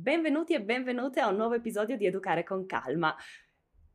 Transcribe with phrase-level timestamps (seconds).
[0.00, 3.12] Benvenuti e benvenute a un nuovo episodio di Educare con Calma.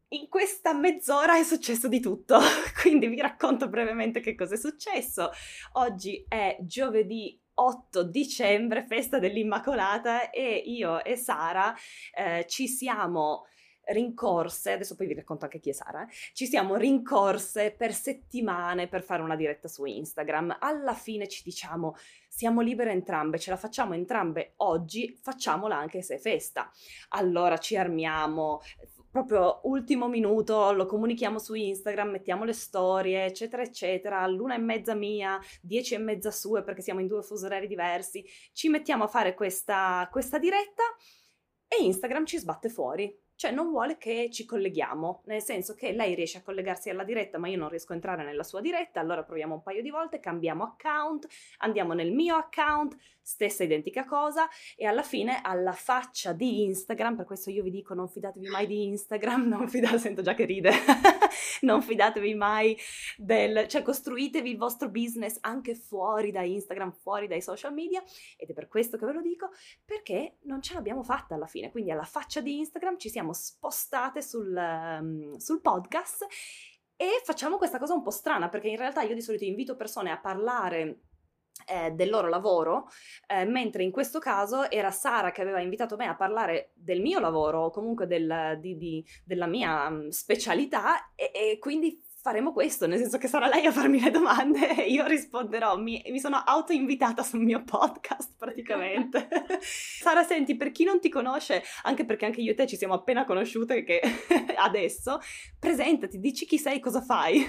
[0.10, 2.40] In questa mezz'ora è successo di tutto,
[2.82, 5.32] quindi vi racconto brevemente che cosa è successo.
[5.76, 11.74] Oggi è giovedì 8 dicembre, festa dell'Immacolata, e io e Sara
[12.14, 13.46] eh, ci siamo
[13.86, 19.04] rincorse, adesso poi vi racconto anche chi è Sara, ci siamo rincorse per settimane per
[19.04, 20.58] fare una diretta su Instagram.
[20.60, 21.96] Alla fine ci diciamo
[22.28, 26.72] siamo libere entrambe, ce la facciamo entrambe oggi, facciamola anche se è festa.
[27.10, 28.62] Allora ci armiamo,
[29.12, 34.96] proprio ultimo minuto, lo comunichiamo su Instagram, mettiamo le storie, eccetera, eccetera, l'una e mezza
[34.96, 39.08] mia, dieci e mezza sue perché siamo in due fusi orari diversi, ci mettiamo a
[39.08, 40.84] fare questa, questa diretta
[41.68, 46.16] e Instagram ci sbatte fuori cioè non vuole che ci colleghiamo, nel senso che lei
[46.16, 49.22] riesce a collegarsi alla diretta, ma io non riesco a entrare nella sua diretta, allora
[49.22, 54.86] proviamo un paio di volte, cambiamo account, andiamo nel mio account, stessa identica cosa e
[54.86, 58.86] alla fine alla faccia di Instagram, per questo io vi dico non fidatevi mai di
[58.86, 60.72] Instagram, non fidate, sento già che ride,
[61.62, 62.78] non fidatevi mai
[63.18, 68.02] del, cioè costruitevi il vostro business anche fuori da Instagram, fuori dai social media
[68.38, 69.50] ed è per questo che ve lo dico,
[69.84, 74.22] perché non ce l'abbiamo fatta alla fine, quindi alla faccia di Instagram ci siamo spostate
[74.22, 76.26] sul, um, sul podcast
[76.96, 80.12] e facciamo questa cosa un po' strana perché in realtà io di solito invito persone
[80.12, 81.02] a parlare
[81.68, 82.88] eh, del loro lavoro,
[83.28, 87.20] eh, mentre in questo caso era Sara che aveva invitato me a parlare del mio
[87.20, 92.88] lavoro o comunque del, di, di, della mia um, specialità e, e quindi faremo questo,
[92.88, 95.78] nel senso che sarà lei a farmi le domande e io risponderò.
[95.78, 99.28] Mi, mi sono autoinvitata sul mio podcast praticamente.
[99.60, 102.94] Sara, senti, per chi non ti conosce, anche perché anche io e te ci siamo
[102.94, 104.00] appena conosciute che
[104.56, 105.20] adesso,
[105.60, 107.46] presentati, dici chi sei, cosa fai.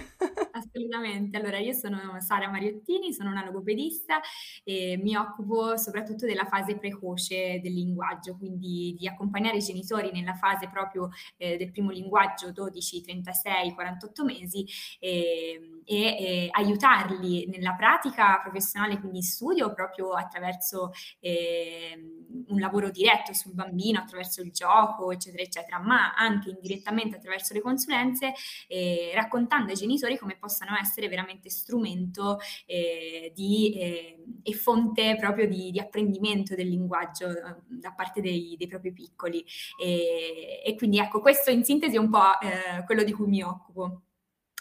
[0.51, 4.21] Assolutamente, allora io sono Sara Mariottini, sono una logopedista
[4.65, 10.35] e mi occupo soprattutto della fase precoce del linguaggio, quindi di accompagnare i genitori nella
[10.35, 14.63] fase proprio eh, del primo linguaggio 12, 36, 48 mesi
[14.99, 21.99] e, e, e, aiutarli nella pratica professionale, quindi studio, proprio attraverso eh,
[22.47, 27.61] un lavoro diretto sul bambino, attraverso il gioco, eccetera, eccetera, ma anche indirettamente attraverso le
[27.61, 28.33] consulenze,
[28.69, 35.47] eh, raccontando ai genitori come possano essere veramente strumento eh, di, eh, e fonte proprio
[35.47, 39.45] di, di, apprendimento del linguaggio eh, da parte dei, dei propri piccoli.
[39.81, 43.43] E, e, quindi ecco, questo in sintesi è un po' eh, quello di cui mi
[43.43, 44.04] occupo.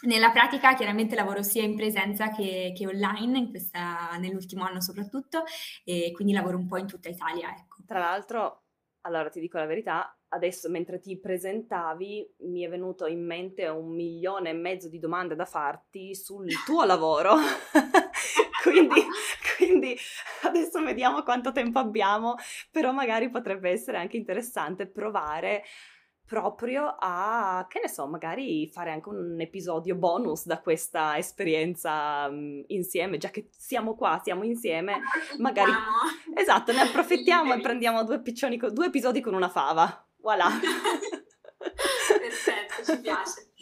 [0.04, 5.44] Nella pratica chiaramente lavoro sia in presenza che, che online, questa, nell'ultimo anno soprattutto,
[5.84, 7.54] e quindi lavoro un po' in tutta Italia.
[7.56, 7.82] Ecco.
[7.86, 8.64] Tra l'altro,
[9.02, 13.94] allora ti dico la verità, adesso mentre ti presentavi mi è venuto in mente un
[13.94, 17.36] milione e mezzo di domande da farti sul tuo lavoro.
[18.62, 19.06] quindi,
[19.56, 19.96] quindi
[20.42, 22.34] adesso vediamo quanto tempo abbiamo,
[22.70, 25.62] però magari potrebbe essere anche interessante provare
[26.26, 32.64] proprio a, che ne so, magari fare anche un episodio bonus da questa esperienza um,
[32.68, 35.00] insieme, già che siamo qua, siamo insieme,
[35.38, 35.72] magari...
[36.36, 40.04] Esatto, ne approfittiamo e prendiamo due piccioni, due episodi con una fava.
[40.20, 40.48] Voilà.
[41.58, 43.52] Perfetto, ci piace.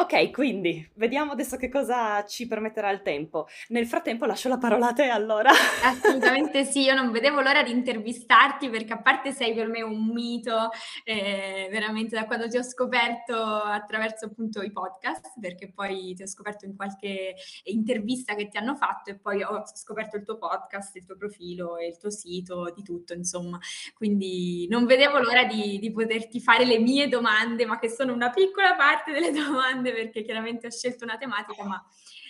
[0.00, 3.48] Ok, quindi vediamo adesso che cosa ci permetterà il tempo.
[3.70, 5.50] Nel frattempo lascio la parola a te allora.
[5.82, 10.06] Assolutamente sì, io non vedevo l'ora di intervistarti perché a parte sei per me un
[10.06, 10.70] mito,
[11.02, 16.28] eh, veramente da quando ti ho scoperto attraverso appunto i podcast, perché poi ti ho
[16.28, 20.94] scoperto in qualche intervista che ti hanno fatto e poi ho scoperto il tuo podcast,
[20.94, 23.58] il tuo profilo, il tuo sito, di tutto insomma.
[23.94, 28.30] Quindi non vedevo l'ora di, di poterti fare le mie domande, ma che sono una
[28.30, 31.84] piccola parte delle domande perché chiaramente ho scelto una tematica, ma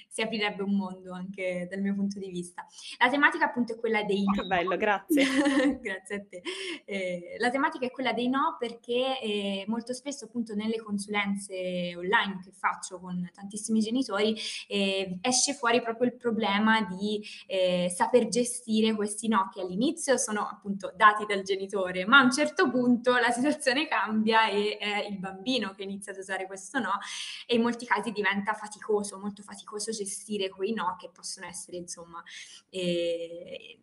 [0.09, 2.67] si aprirebbe un mondo anche dal mio punto di vista.
[2.99, 4.33] La tematica appunto è quella dei no.
[4.33, 5.25] Che bello, grazie.
[5.81, 6.43] grazie a te.
[6.85, 12.41] Eh, la tematica è quella dei no perché eh, molto spesso appunto nelle consulenze online
[12.43, 14.37] che faccio con tantissimi genitori
[14.67, 20.49] eh, esce fuori proprio il problema di eh, saper gestire questi no che all'inizio sono
[20.49, 25.19] appunto dati dal genitore, ma a un certo punto la situazione cambia e è il
[25.19, 26.99] bambino che inizia ad usare questo no
[27.47, 32.23] e in molti casi diventa faticoso, molto faticoso gestire quei no che possono essere insomma
[32.71, 33.81] eh,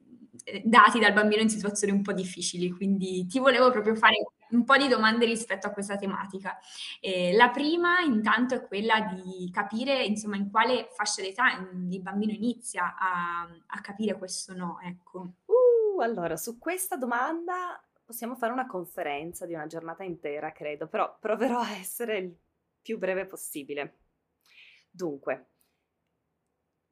[0.63, 2.71] dati dal bambino in situazioni un po' difficili.
[2.71, 4.15] Quindi ti volevo proprio fare
[4.51, 6.57] un po' di domande rispetto a questa tematica.
[6.99, 12.31] Eh, la prima intanto è quella di capire insomma in quale fascia d'età il bambino
[12.31, 14.79] inizia a, a capire questo no.
[14.83, 15.33] Ecco.
[15.45, 21.17] Uh, allora, su questa domanda possiamo fare una conferenza di una giornata intera, credo, però
[21.19, 22.35] proverò a essere il
[22.81, 23.97] più breve possibile.
[24.91, 25.54] Dunque,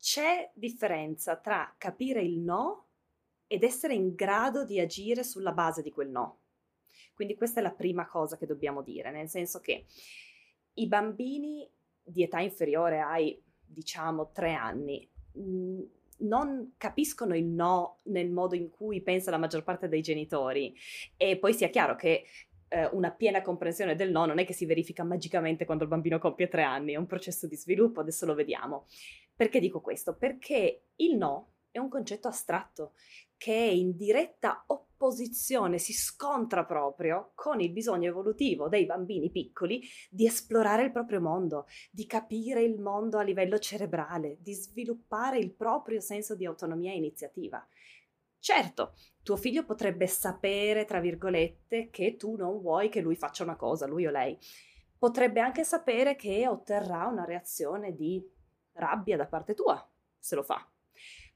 [0.03, 2.88] c'è differenza tra capire il no
[3.47, 6.39] ed essere in grado di agire sulla base di quel no.
[7.13, 9.85] Quindi questa è la prima cosa che dobbiamo dire, nel senso che
[10.73, 11.65] i bambini
[12.03, 15.81] di età inferiore ai, diciamo, tre anni mh,
[16.17, 20.75] non capiscono il no nel modo in cui pensa la maggior parte dei genitori
[21.15, 22.25] e poi sia chiaro che
[22.67, 26.19] eh, una piena comprensione del no non è che si verifica magicamente quando il bambino
[26.19, 28.88] compie tre anni, è un processo di sviluppo, adesso lo vediamo.
[29.35, 30.15] Perché dico questo?
[30.15, 32.94] Perché il no è un concetto astratto
[33.35, 39.81] che è in diretta opposizione, si scontra proprio con il bisogno evolutivo dei bambini piccoli
[40.09, 45.51] di esplorare il proprio mondo, di capire il mondo a livello cerebrale, di sviluppare il
[45.51, 47.68] proprio senso di autonomia e iniziativa.
[48.39, 48.94] Certo,
[49.24, 53.88] tuo figlio potrebbe sapere, tra virgolette, che tu non vuoi che lui faccia una cosa,
[53.88, 54.38] lui o lei.
[54.97, 58.21] Potrebbe anche sapere che otterrà una reazione di
[58.73, 59.87] rabbia da parte tua,
[60.17, 60.67] se lo fa.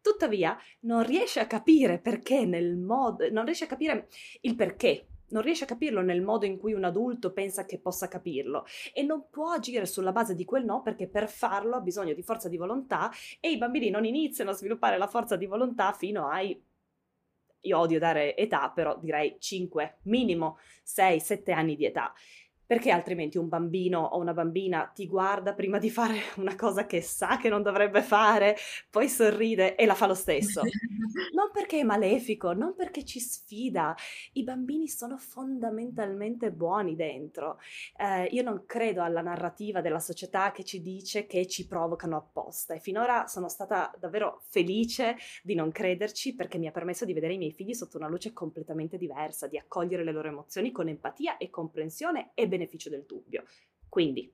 [0.01, 4.07] Tuttavia, non riesce a capire perché nel modo, non riesce a capire
[4.42, 8.07] il perché non riesce a capirlo nel modo in cui un adulto pensa che possa
[8.07, 12.13] capirlo e non può agire sulla base di quel no perché per farlo ha bisogno
[12.13, 15.92] di forza di volontà e i bambini non iniziano a sviluppare la forza di volontà
[15.92, 16.63] fino ai
[17.62, 22.13] io odio dare età, però direi 5, minimo 6, 7 anni di età
[22.68, 27.02] perché altrimenti un bambino o una bambina ti guarda prima di fare una cosa che
[27.02, 28.56] sa che non dovrebbe fare,
[28.90, 30.62] poi sorride e la fa lo stesso?
[31.34, 33.96] Non perché è malefico, non perché ci sfida.
[34.34, 37.58] I bambini sono fondamentalmente buoni dentro.
[37.98, 42.74] Eh, io non credo alla narrativa della società che ci dice che ci provocano apposta
[42.75, 47.34] e finora sono stata davvero felice di non crederci perché mi ha permesso di vedere
[47.34, 51.38] i miei figli sotto una luce completamente diversa, di accogliere le loro emozioni con empatia
[51.38, 53.44] e comprensione e beneficio del dubbio.
[53.88, 54.33] Quindi,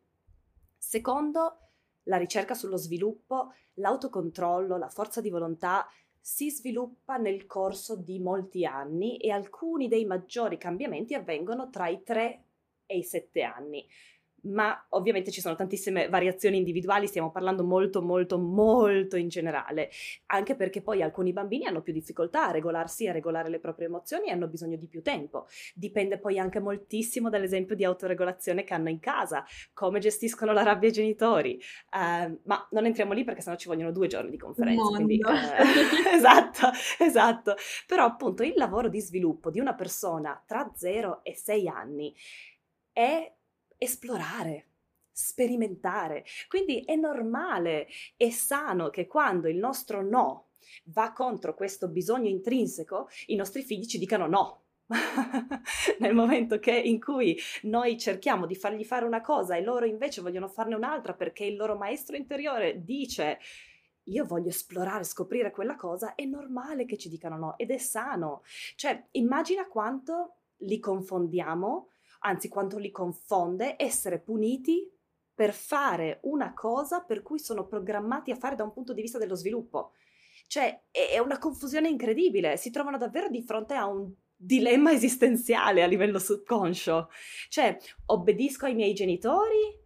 [0.77, 1.59] secondo
[2.03, 5.87] la ricerca sullo sviluppo, l'autocontrollo, la forza di volontà
[6.19, 12.01] si sviluppa nel corso di molti anni e alcuni dei maggiori cambiamenti avvengono tra i
[12.01, 12.45] 3
[12.85, 13.85] e i 7 anni
[14.43, 19.89] ma ovviamente ci sono tantissime variazioni individuali, stiamo parlando molto molto molto in generale,
[20.27, 23.87] anche perché poi alcuni bambini hanno più difficoltà a regolarsi e a regolare le proprie
[23.87, 25.47] emozioni e hanno bisogno di più tempo.
[25.73, 30.89] Dipende poi anche moltissimo dall'esempio di autoregolazione che hanno in casa, come gestiscono la rabbia
[30.89, 31.59] i genitori,
[31.91, 34.83] uh, ma non entriamo lì perché sennò ci vogliono due giorni di conferenza.
[34.87, 35.29] Quindi, uh,
[36.13, 36.69] esatto,
[36.99, 37.55] esatto.
[37.87, 42.13] Però appunto il lavoro di sviluppo di una persona tra 0 e 6 anni
[42.91, 43.31] è
[43.83, 44.67] esplorare,
[45.11, 46.25] sperimentare.
[46.47, 47.87] Quindi è normale
[48.17, 50.49] e sano che quando il nostro no
[50.85, 54.61] va contro questo bisogno intrinseco, i nostri figli ci dicano no.
[55.99, 60.21] Nel momento che, in cui noi cerchiamo di fargli fare una cosa e loro invece
[60.21, 63.39] vogliono farne un'altra perché il loro maestro interiore dice
[64.07, 68.43] io voglio esplorare, scoprire quella cosa, è normale che ci dicano no ed è sano.
[68.75, 71.87] Cioè, immagina quanto li confondiamo
[72.23, 74.89] anzi quanto li confonde, essere puniti
[75.33, 79.17] per fare una cosa per cui sono programmati a fare da un punto di vista
[79.17, 79.93] dello sviluppo.
[80.47, 85.87] Cioè, è una confusione incredibile, si trovano davvero di fronte a un dilemma esistenziale a
[85.87, 87.09] livello subconscio.
[87.49, 87.77] Cioè,
[88.07, 89.81] obbedisco ai miei genitori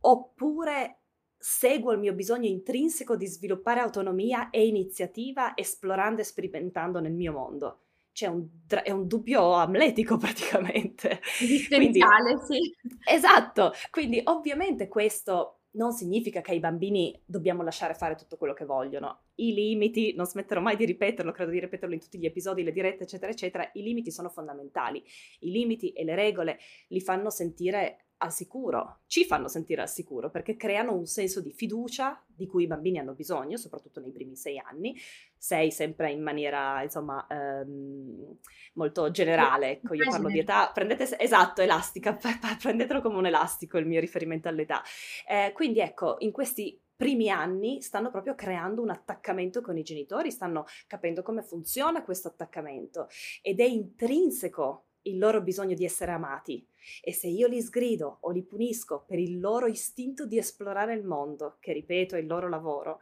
[0.00, 1.00] oppure
[1.36, 7.32] seguo il mio bisogno intrinseco di sviluppare autonomia e iniziativa esplorando e sperimentando nel mio
[7.32, 7.82] mondo
[8.18, 11.20] c'è un, è un dubbio amletico praticamente.
[11.40, 12.74] Esistenziale, sì.
[13.08, 18.64] Esatto, quindi ovviamente questo non significa che ai bambini dobbiamo lasciare fare tutto quello che
[18.64, 19.26] vogliono.
[19.36, 22.72] I limiti, non smetterò mai di ripeterlo, credo di ripeterlo in tutti gli episodi, le
[22.72, 25.00] dirette, eccetera, eccetera, i limiti sono fondamentali.
[25.40, 30.30] I limiti e le regole li fanno sentire al sicuro, ci fanno sentire al sicuro
[30.30, 34.36] perché creano un senso di fiducia di cui i bambini hanno bisogno, soprattutto nei primi
[34.36, 34.96] sei anni,
[35.36, 38.38] sei sempre in maniera insomma ehm,
[38.74, 42.16] molto generale, ecco io parlo di età, prendete, esatto, elastica,
[42.60, 44.82] prendetelo come un elastico il mio riferimento all'età.
[45.28, 50.32] Eh, quindi ecco, in questi primi anni stanno proprio creando un attaccamento con i genitori,
[50.32, 53.06] stanno capendo come funziona questo attaccamento
[53.40, 56.66] ed è intrinseco il loro bisogno di essere amati.
[57.02, 61.04] E se io li sgrido o li punisco per il loro istinto di esplorare il
[61.04, 63.00] mondo, che ripeto è il loro lavoro,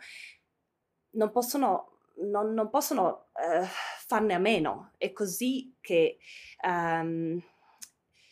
[1.10, 3.64] non possono, non, non possono uh,
[4.06, 4.92] farne a meno.
[4.96, 6.18] È così che...
[6.62, 7.42] Um,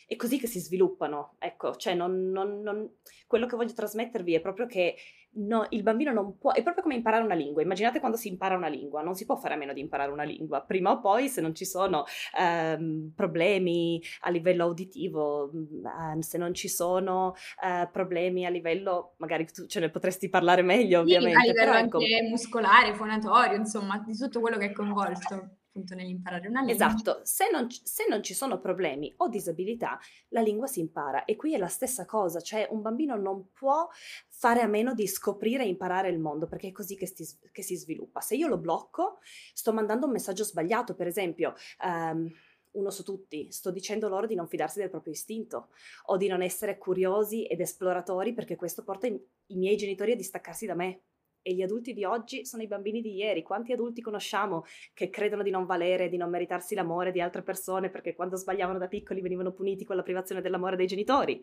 [0.07, 4.67] è così che si sviluppano, ecco, cioè non, non, quello che voglio trasmettervi è proprio
[4.67, 4.95] che
[5.35, 7.61] no, il bambino non può, è proprio come imparare una lingua.
[7.61, 10.23] Immaginate quando si impara una lingua, non si può fare a meno di imparare una
[10.23, 10.61] lingua.
[10.61, 12.05] Prima o poi, se non ci sono
[12.37, 19.45] ehm, problemi a livello uditivo, eh, se non ci sono eh, problemi a livello, magari
[19.45, 21.39] tu ce ne potresti parlare meglio, ovviamente.
[21.39, 25.57] Sì, a livello però, ecco, anche muscolare, fonatorio, insomma, di tutto quello che è coinvolto.
[25.75, 26.87] Appunto nell'imparare una lingua.
[26.87, 31.35] Esatto, se non, se non, ci sono problemi o disabilità, la lingua si impara e
[31.35, 33.87] qui è la stessa cosa, cioè un bambino non può
[34.29, 37.61] fare a meno di scoprire e imparare il mondo perché è così che, sti, che
[37.61, 38.21] si sviluppa.
[38.21, 39.19] Se io lo blocco,
[39.53, 41.53] sto mandando un messaggio sbagliato, per esempio...
[41.83, 42.31] Um,
[42.75, 45.69] uno su tutti, sto dicendo loro di non fidarsi del proprio istinto
[46.07, 49.17] o di non essere curiosi ed esploratori perché questo porta i,
[49.55, 51.03] miei genitori a distaccarsi da me.
[51.47, 53.43] E gli adulti di oggi sono i bambini di ieri.
[53.43, 57.91] Quanti adulti conosciamo che credono di non valere, di non meritarsi l'amore di altre persone
[57.91, 61.39] perché quando sbagliavano da piccoli venivano puniti con la privazione dell'amore dei genitori?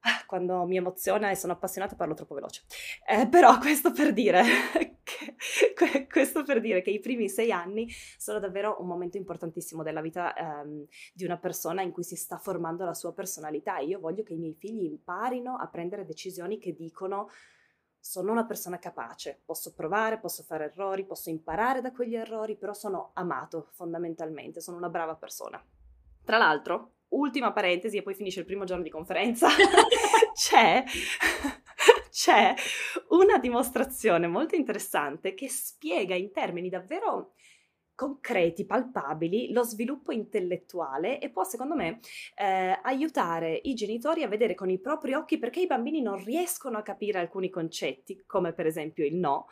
[0.00, 2.64] Ah, quando mi emoziona e sono appassionata parlo troppo veloce.
[3.06, 4.42] Eh, però questo per, dire
[5.04, 10.00] che, questo per dire che i primi sei anni sono davvero un momento importantissimo della
[10.00, 14.22] vita ehm, di una persona in cui si sta formando la sua personalità io voglio
[14.24, 17.30] che i miei figli imparino a prendere decisioni che dicono
[18.04, 22.74] sono una persona capace, posso provare, posso fare errori, posso imparare da quegli errori, però
[22.74, 25.64] sono amato fondamentalmente, sono una brava persona.
[26.22, 29.48] Tra l'altro, ultima parentesi e poi finisce il primo giorno di conferenza,
[30.36, 30.84] c'è,
[32.10, 32.54] c'è
[33.08, 37.32] una dimostrazione molto interessante che spiega in termini davvero
[37.94, 42.00] concreti, palpabili, lo sviluppo intellettuale e può, secondo me,
[42.36, 46.78] eh, aiutare i genitori a vedere con i propri occhi perché i bambini non riescono
[46.78, 49.46] a capire alcuni concetti, come per esempio il no,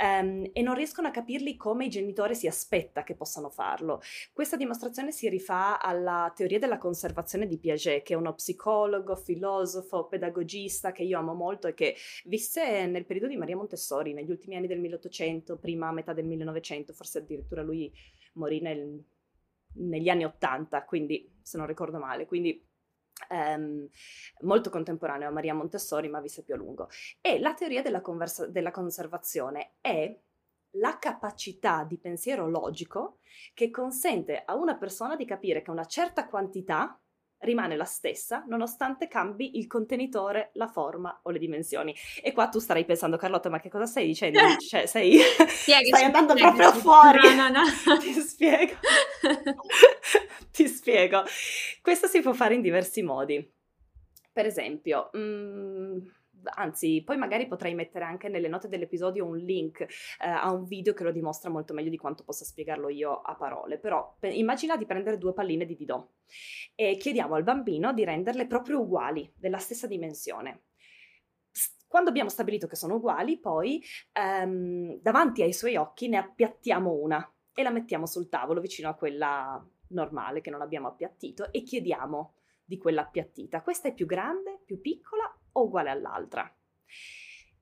[0.00, 4.00] ehm, e non riescono a capirli come i genitori si aspetta che possano farlo.
[4.32, 10.06] Questa dimostrazione si rifà alla teoria della conservazione di Piaget, che è uno psicologo, filosofo,
[10.06, 14.56] pedagogista che io amo molto e che visse nel periodo di Maria Montessori, negli ultimi
[14.56, 17.81] anni del 1800, prima metà del 1900, forse addirittura lui
[18.34, 19.02] morì nel,
[19.74, 22.70] negli anni Ottanta, quindi se non ricordo male, quindi
[23.28, 23.86] Um,
[24.40, 26.88] molto contemporaneo a Maria Montessori, ma visse più a lungo.
[27.20, 30.18] E la teoria della, conversa- della, conservazione è
[30.76, 33.18] la capacità di pensiero logico
[33.54, 37.00] che consente a una persona di capire che una certa quantità
[37.42, 41.94] rimane la stessa nonostante cambi il contenitore, la forma o le dimensioni.
[42.22, 44.38] E qua tu starai pensando, Carlotta, ma che cosa stai dicendo?
[44.72, 45.20] Cioè, sei...
[45.20, 47.34] stai andando proprio fuori.
[47.36, 47.98] No, no, no.
[47.98, 48.74] Ti spiego.
[50.50, 51.24] Ti spiego.
[51.80, 53.52] Questo si può fare in diversi modi.
[54.32, 55.98] Per esempio, mh, mm,
[56.44, 60.92] anzi, poi magari potrei mettere anche nelle note dell'episodio un link eh, a un video
[60.94, 63.78] che lo dimostra molto meglio di quanto possa spiegarlo io a parole.
[63.78, 66.06] Però pe- immagina di prendere due palline di Didò
[66.74, 70.64] e chiediamo al bambino di renderle proprio uguali, della stessa dimensione.
[71.86, 73.82] Quando abbiamo stabilito che sono uguali, poi
[74.12, 78.94] ehm, davanti ai suoi occhi ne appiattiamo una e la mettiamo sul tavolo vicino a
[78.94, 82.34] quella normale che non abbiamo appiattito e chiediamo
[82.64, 83.60] di quella appiattita.
[83.60, 86.54] Questa è più grande, più piccola o uguale all'altra?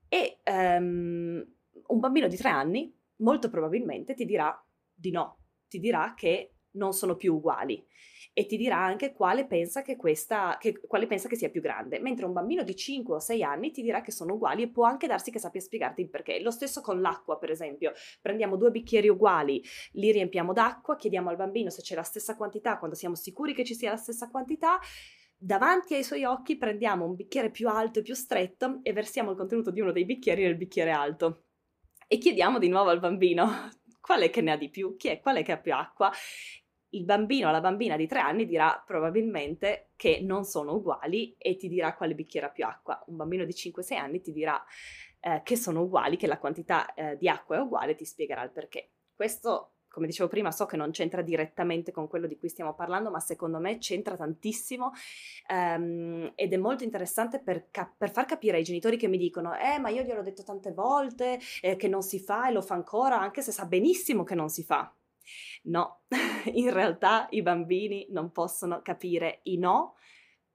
[0.07, 1.45] E um,
[1.87, 4.53] un bambino di tre anni molto probabilmente ti dirà
[4.93, 7.85] di no, ti dirà che non sono più uguali
[8.33, 11.99] e ti dirà anche quale pensa che, questa, che, quale pensa che sia più grande,
[11.99, 14.85] mentre un bambino di 5 o 6 anni ti dirà che sono uguali e può
[14.85, 16.39] anche darsi che sappia spiegarti il perché.
[16.39, 19.61] Lo stesso con l'acqua, per esempio, prendiamo due bicchieri uguali,
[19.93, 23.65] li riempiamo d'acqua, chiediamo al bambino se c'è la stessa quantità, quando siamo sicuri che
[23.65, 24.79] ci sia la stessa quantità,
[25.43, 29.37] davanti ai suoi occhi prendiamo un bicchiere più alto e più stretto e versiamo il
[29.37, 31.45] contenuto di uno dei bicchieri nel bicchiere alto.
[32.07, 33.69] E chiediamo di nuovo al bambino
[33.99, 36.11] qual è che ne ha di più, chi è, qual è che ha più acqua
[36.93, 41.55] il bambino o la bambina di tre anni dirà probabilmente che non sono uguali e
[41.55, 43.01] ti dirà quale bicchiere ha più acqua.
[43.07, 44.61] Un bambino di 5-6 anni ti dirà
[45.21, 48.43] eh, che sono uguali, che la quantità eh, di acqua è uguale e ti spiegherà
[48.43, 48.91] il perché.
[49.15, 53.09] Questo, come dicevo prima, so che non c'entra direttamente con quello di cui stiamo parlando,
[53.11, 54.91] ma secondo me c'entra tantissimo
[55.49, 59.55] ehm, ed è molto interessante per, cap- per, far capire ai genitori che mi dicono
[59.57, 62.75] eh ma io gliel'ho detto tante volte eh, che non si fa e lo fa
[62.75, 64.93] ancora, anche se sa benissimo che non si fa
[65.63, 66.01] No,
[66.53, 69.95] in realtà i bambini non possono capire i no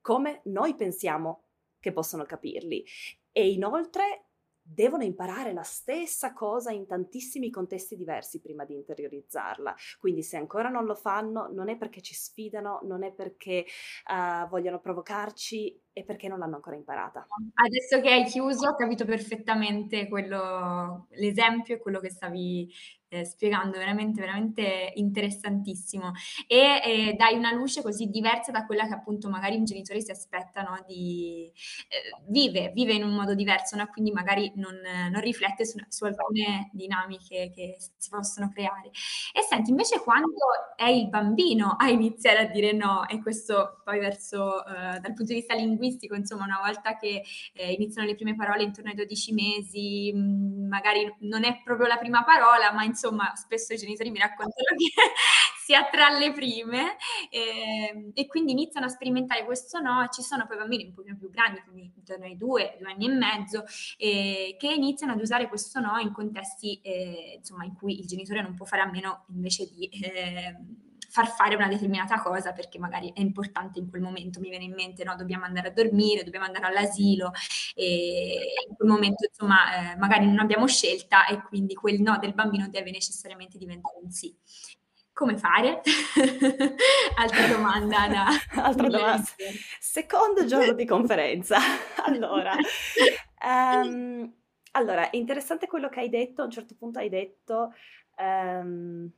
[0.01, 1.43] come noi pensiamo
[1.81, 2.85] che possono capirli.
[3.33, 4.26] E inoltre
[4.69, 9.75] devono imparare la stessa cosa in tantissimi contesti diversi prima di interiorizzarla.
[9.99, 13.65] Quindi se ancora non lo fanno, non è perché ci sfidano, non è perché
[14.09, 17.27] uh, vogliono provocarci, è perché non l'hanno ancora imparata.
[17.55, 22.71] Adesso che hai chiuso, ho capito perfettamente quello, l'esempio e quello che stavi
[23.09, 26.13] eh, spiegando veramente, veramente interessantissimo
[26.47, 30.11] e eh, dai una luce così diversa da quella che appunto magari un genitore si
[30.11, 30.83] aspetta no?
[30.87, 31.51] di
[31.89, 33.87] eh, vive, vive in un modo diverso, no?
[33.87, 34.77] quindi magari non,
[35.11, 38.91] non riflette su, su, alcune dinamiche che si possono creare.
[39.33, 40.35] E senti, invece quando
[40.77, 45.33] è il bambino a iniziare a dire no, e questo poi verso, eh, dal punto
[45.33, 48.97] di vista linguistico, linguistico, insomma, una volta che eh, iniziano le prime parole intorno ai
[48.97, 53.79] 12 mesi, mh, mm, magari non è proprio la prima parola, ma insomma, spesso i
[53.79, 55.03] genitori mi raccontano che
[55.65, 56.97] sia tra le prime.
[57.31, 61.31] Eh, e quindi iniziano a sperimentare questo no, ci sono poi bambini un pochino più
[61.31, 63.65] grandi, quindi intorno ai due, due anni e mezzo,
[63.97, 65.99] eh, che iniziano ad usare questo no?
[65.99, 69.89] In contesti eh, insomma, in cui il genitore non può fare a meno invece di
[70.03, 70.86] ehm,
[71.17, 74.75] far fare una determinata cosa perché magari è importante in quel momento, mi viene in
[74.75, 77.31] mente, no, dobbiamo andare a dormire, dobbiamo andare all'asilo
[77.75, 82.35] e in quel momento insomma eh, magari non abbiamo scelta e quindi quel no del
[82.35, 84.37] bambino deve necessariamente diventare un sì.
[85.15, 85.81] Come fare?
[87.17, 88.27] Altra domanda da...
[88.63, 89.25] Altra domanda.
[89.81, 91.57] Secondo giorno di conferenza.
[92.05, 92.55] allora,
[93.43, 94.31] um,
[94.73, 96.43] allora, interessante quello che hai detto.
[96.43, 97.73] A un certo punto hai detto
[98.19, 99.11] um,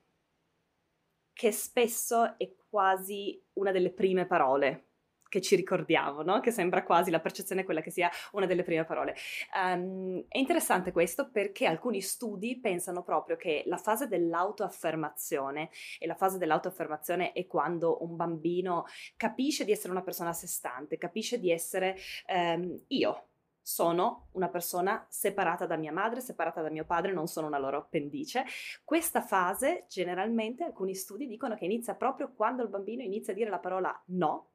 [1.38, 4.86] che spesso è quasi una delle prime parole
[5.28, 6.40] che ci ricordiamo, no?
[6.40, 9.14] che sembra quasi la percezione quella che sia una delle prime parole.
[9.54, 16.16] Um, è interessante questo perché alcuni studi pensano proprio che la fase dell'autoaffermazione, e la
[16.16, 21.38] fase dell'autoaffermazione è quando un bambino capisce di essere una persona a sé stante, capisce
[21.38, 23.27] di essere um, io,
[23.68, 27.76] sono una persona separata da mia madre, separata da mio padre, non sono una loro
[27.76, 28.44] appendice.
[28.82, 33.50] Questa fase, generalmente, alcuni studi dicono che inizia proprio quando il bambino inizia a dire
[33.50, 34.52] la parola no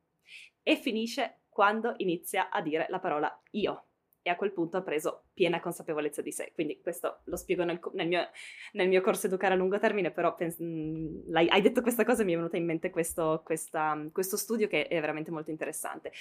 [0.63, 3.85] e finisce quando inizia a dire la parola io.
[4.23, 6.51] E a quel punto ha preso piena consapevolezza di sé.
[6.55, 8.27] Quindi questo lo spiego nel, nel, mio,
[8.71, 12.25] nel mio, corso Educare a lungo termine, però pens- mm, hai detto questa cosa e
[12.25, 16.11] mi è venuto in mente questo, questa, questo studio che è veramente molto interessante.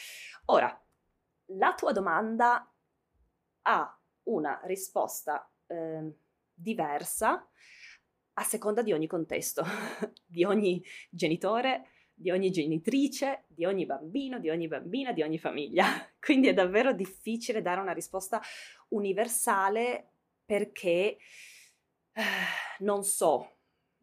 [0.47, 0.79] Ora,
[1.59, 2.72] la tua domanda
[3.63, 6.13] ha una risposta eh,
[6.55, 7.49] diversa
[8.35, 9.63] a seconda di ogni contesto,
[10.27, 15.85] di ogni genitore, di ogni genitrice, di ogni bambino, di ogni bambina, di ogni famiglia.
[16.21, 18.41] Quindi è davvero difficile dare una risposta
[18.89, 20.11] universale
[20.45, 21.19] perché
[22.13, 22.23] eh,
[22.81, 23.57] non so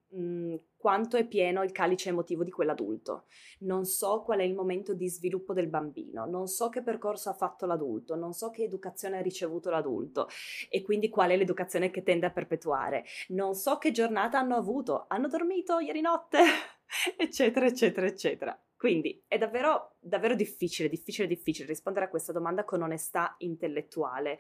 [0.10, 3.26] mh, mm, quanto è pieno il calice emotivo di quell'adulto,
[3.60, 7.34] non so qual è il momento di sviluppo del bambino, non so che percorso ha
[7.34, 10.30] fatto l'adulto, non so che educazione ha ricevuto l'adulto
[10.70, 15.04] e quindi qual è l'educazione che tende a perpetuare, non so che giornata hanno avuto,
[15.10, 16.40] hanno dormito ieri notte,
[17.18, 18.64] eccetera, eccetera, eccetera.
[18.78, 24.40] Quindi è davvero, davvero difficile, difficile, difficile rispondere a questa domanda con onestà intellettuale,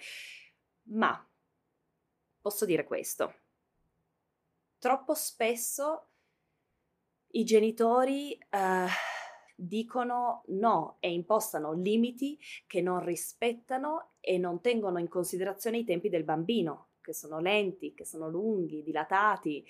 [0.83, 1.21] ma
[2.39, 3.33] posso dire questo.
[4.77, 6.08] Troppo spesso
[7.31, 8.87] i genitori eh,
[9.55, 16.09] dicono no e impostano limiti che non rispettano e non tengono in considerazione i tempi
[16.09, 19.65] del bambino, che sono lenti, che sono lunghi, dilatati.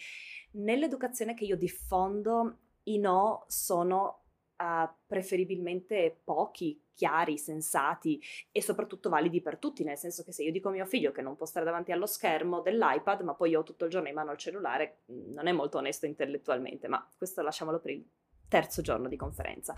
[0.52, 4.24] Nell'educazione che io diffondo, i no sono
[4.60, 10.52] uh, preferibilmente pochi, chiari, sensati e soprattutto validi per tutti, nel senso che se io
[10.52, 13.62] dico a mio figlio che non può stare davanti allo schermo dell'iPad, ma poi io
[13.62, 17.08] ho tutto il giorno in mano il cellulare, mm, non è molto onesto intellettualmente, ma
[17.18, 18.06] questo lasciamolo per il
[18.48, 19.74] terzo giorno di conferenza.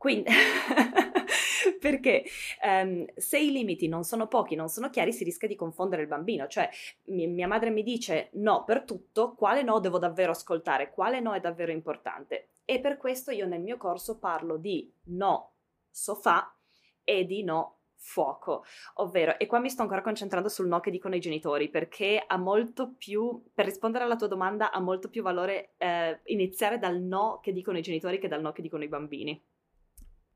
[0.00, 0.30] Quindi,
[1.78, 2.24] perché
[2.62, 6.08] um, se i limiti non sono pochi, non sono chiari, si rischia di confondere il
[6.08, 6.46] bambino.
[6.46, 6.70] Cioè,
[7.06, 11.34] mi, mia madre mi dice no per tutto, quale no devo davvero ascoltare, quale no
[11.34, 12.48] è davvero importante.
[12.64, 15.54] E per questo io nel mio corso parlo di no
[15.90, 16.54] sofà
[17.02, 21.14] e di no fuoco, ovvero, e qua mi sto ancora concentrando sul no che dicono
[21.14, 25.74] i genitori, perché ha molto più, per rispondere alla tua domanda, ha molto più valore
[25.76, 29.40] eh, iniziare dal no che dicono i genitori che dal no che dicono i bambini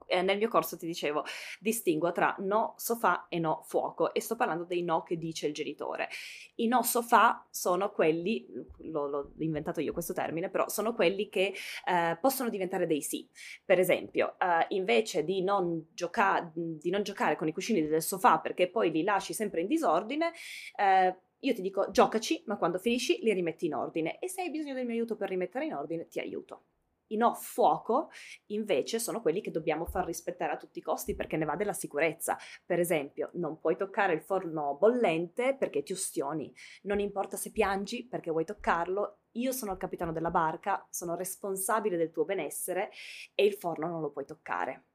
[0.06, 1.24] eh, nel mio corso ti dicevo,
[1.60, 5.54] distingo tra no sofà e no fuoco e sto parlando dei no che dice il
[5.54, 6.08] genitore.
[6.56, 8.46] I no sofà sono quelli,
[8.78, 11.54] l'ho, l'ho inventato io questo termine, però sono quelli che
[11.86, 13.28] eh, possono diventare dei sì.
[13.64, 18.38] Per esempio, eh, invece di non, gioca- di non, giocare con i cuscini del sofà
[18.38, 20.32] perché poi li lasci sempre in disordine,
[20.76, 24.50] eh, io ti dico giocaci, ma quando finisci li rimetti in ordine e se hai
[24.50, 26.62] bisogno del mio aiuto per rimettere in ordine, ti aiuto.
[27.08, 28.10] I no fuoco
[28.46, 31.72] invece sono quelli che dobbiamo far rispettare a tutti i costi perché ne va della
[31.72, 32.36] sicurezza.
[32.64, 38.06] Per esempio, non puoi toccare il forno bollente perché ti ustioni, non importa se piangi
[38.06, 42.90] perché vuoi toccarlo, io sono il capitano della barca, sono responsabile del tuo benessere
[43.34, 44.86] e il forno non lo puoi toccare.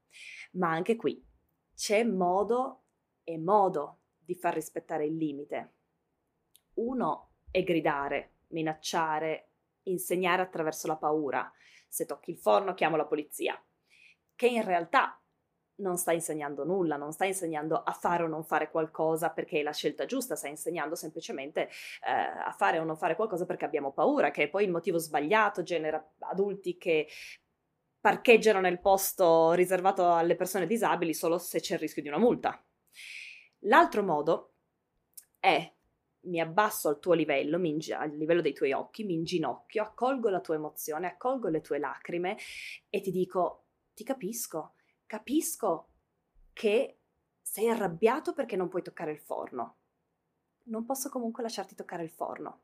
[0.52, 1.24] Ma anche qui
[1.74, 2.84] c'è modo
[3.22, 5.74] e modo di far rispettare il limite.
[6.74, 9.50] Uno è gridare, minacciare,
[9.84, 11.50] insegnare attraverso la paura
[11.90, 13.60] se tocchi il forno chiamo la polizia,
[14.34, 15.20] che in realtà
[15.80, 19.62] non sta insegnando nulla, non sta insegnando a fare o non fare qualcosa perché è
[19.62, 21.68] la scelta giusta, sta insegnando semplicemente
[22.06, 24.98] eh, a fare o non fare qualcosa perché abbiamo paura, che è poi il motivo
[24.98, 27.08] sbagliato, genera adulti che
[28.00, 32.62] parcheggiano nel posto riservato alle persone disabili solo se c'è il rischio di una multa.
[33.64, 34.52] L'altro modo
[35.38, 35.70] è
[36.22, 40.40] mi abbasso al tuo livello, ingi- al livello dei tuoi occhi, mi inginocchio, accolgo la
[40.40, 42.36] tua emozione, accolgo le tue lacrime
[42.88, 44.74] e ti dico, ti capisco,
[45.06, 45.88] capisco
[46.52, 46.98] che
[47.40, 49.76] sei arrabbiato perché non puoi toccare il forno.
[50.64, 52.62] Non posso comunque lasciarti toccare il forno.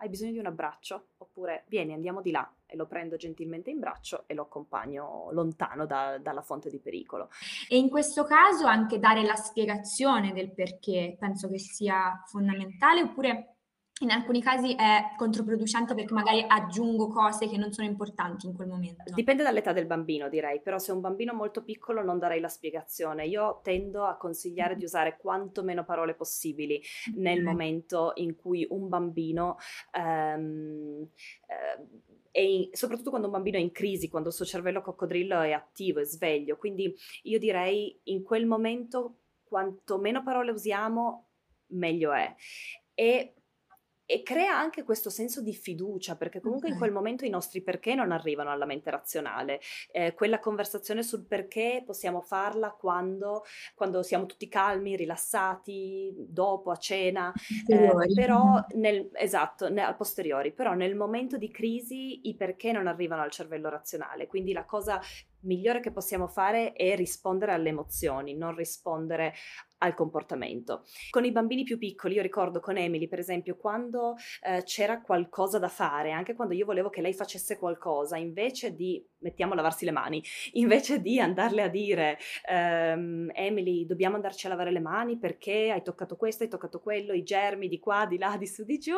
[0.00, 1.08] Hai bisogno di un abbraccio?
[1.18, 5.86] Oppure vieni, andiamo di là e lo prendo gentilmente in braccio e lo accompagno lontano
[5.86, 7.30] da, dalla fonte di pericolo.
[7.68, 13.57] E in questo caso anche dare la spiegazione del perché penso che sia fondamentale, oppure
[14.00, 18.68] in alcuni casi è controproducente perché magari aggiungo cose che non sono importanti in quel
[18.68, 19.02] momento.
[19.12, 22.48] Dipende dall'età del bambino, direi, però se è un bambino molto piccolo non darei la
[22.48, 23.26] spiegazione.
[23.26, 26.80] Io tendo a consigliare di usare quanto meno parole possibili
[27.16, 29.56] nel momento in cui un bambino
[29.94, 32.00] um, uh,
[32.32, 36.00] in, soprattutto quando un bambino è in crisi, quando il suo cervello coccodrillo è attivo,
[36.00, 36.56] è sveglio.
[36.56, 41.30] Quindi io direi in quel momento quanto meno parole usiamo,
[41.68, 42.34] meglio è.
[42.94, 43.34] E
[44.10, 46.72] e crea anche questo senso di fiducia, perché comunque okay.
[46.72, 49.60] in quel momento i nostri perché non arrivano alla mente razionale.
[49.92, 53.44] Eh, quella conversazione sul perché possiamo farla quando,
[53.74, 57.30] quando siamo tutti calmi, rilassati, dopo, a cena,
[57.66, 62.86] eh, però nel, esatto, ne, a posteriori, però nel momento di crisi i perché non
[62.86, 64.98] arrivano al cervello razionale, quindi la cosa
[65.40, 69.34] migliore che possiamo fare è rispondere alle emozioni, non rispondere
[69.78, 70.84] al comportamento.
[71.10, 75.58] Con i bambini più piccoli, io ricordo con Emily, per esempio, quando eh, c'era qualcosa
[75.58, 79.84] da fare, anche quando io volevo che lei facesse qualcosa, invece di, mettiamo a lavarsi
[79.84, 80.22] le mani,
[80.54, 85.82] invece di andarle a dire, ehm, Emily, dobbiamo andarci a lavare le mani perché hai
[85.82, 88.96] toccato questo, hai toccato quello, i germi di qua, di là, di su, di giù,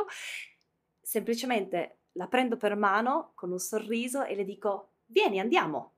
[1.00, 5.94] semplicemente la prendo per mano con un sorriso e le dico, vieni, andiamo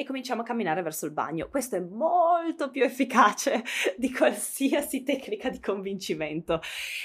[0.00, 1.50] e cominciamo a camminare verso il bagno.
[1.50, 3.62] Questo è molto più efficace
[3.98, 6.62] di qualsiasi tecnica di convincimento.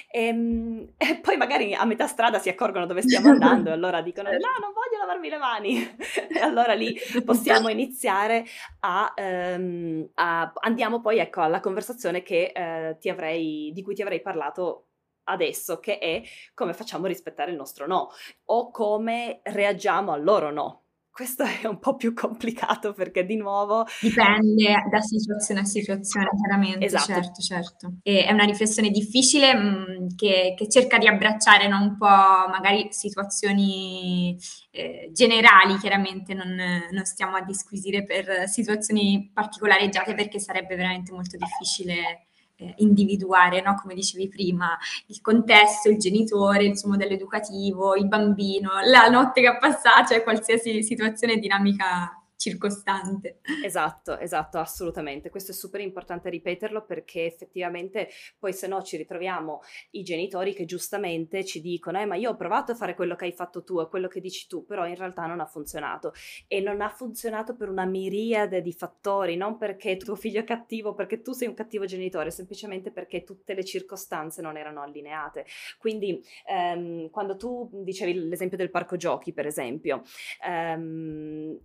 [0.10, 4.02] E, ehm, e, poi magari a metà strada si accorgono dove stiamo andando e allora
[4.02, 5.96] dicono no, non voglio lavarmi le mani.
[6.34, 8.46] e allora lì possiamo iniziare
[8.80, 14.04] a, um, a andiamo poi ecco alla conversazione che, uh, ti avrei, di cui ti
[14.04, 14.86] avrei parlato
[15.26, 16.22] adesso, che è
[16.54, 18.10] come facciamo rispettare il nostro no
[18.46, 20.85] o come reagiamo al loro no
[21.16, 23.86] questo è un po' più complicato perché di nuovo...
[24.02, 27.06] Dipende da situazione a situazione, chiaramente, esatto.
[27.06, 27.94] certo, certo.
[28.04, 32.06] E è una riflessione difficile mh, mm, che, che, cerca di abbracciare no, un po'
[32.06, 34.38] magari situazioni
[34.72, 36.54] eh, generali, chiaramente non,
[36.92, 42.26] non, stiamo a disquisire per situazioni particolareggiate perché sarebbe veramente molto difficile
[42.58, 43.76] eh, individuare, no?
[43.82, 49.42] come dicevi prima, il contesto, il genitore, il suo modello educativo, il bambino, la notte
[49.42, 53.40] che ha passato, cioè qualsiasi situazione dinamica circostante.
[53.62, 55.30] Esatto, esatto, assolutamente.
[55.30, 60.66] Questo è super importante ripeterlo perché effettivamente poi se no ci ritroviamo i genitori che
[60.66, 63.80] giustamente ci dicono eh ma io ho provato a fare quello che hai fatto tu
[63.80, 66.14] e quello che dici tu, però in realtà non ha funzionato
[66.48, 70.94] e non ha funzionato per una miriade di fattori, non perché tuo figlio è cattivo,
[70.94, 75.46] perché tu sei un cattivo genitore, semplicemente perché tutte le circostanze non erano allineate.
[75.78, 80.02] Quindi ehm, quando tu dicevi l'esempio del parco giochi, per esempio,
[80.46, 81.58] ehm,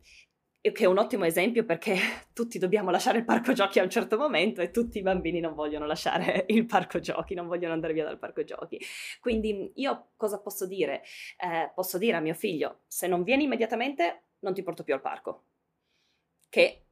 [0.61, 1.96] che è un ottimo esempio perché
[2.35, 5.55] tutti dobbiamo lasciare il parco giochi a un certo momento e tutti i bambini non
[5.55, 8.79] vogliono lasciare il parco giochi, non vogliono andare via dal parco giochi.
[9.20, 11.03] Quindi io cosa posso dire?
[11.38, 15.01] Eh, posso dire a mio figlio, se non vieni immediatamente non ti porto più al
[15.01, 15.44] parco,
[16.49, 16.87] che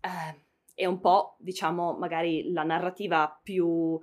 [0.00, 3.98] eh, è un po', diciamo, magari la narrativa più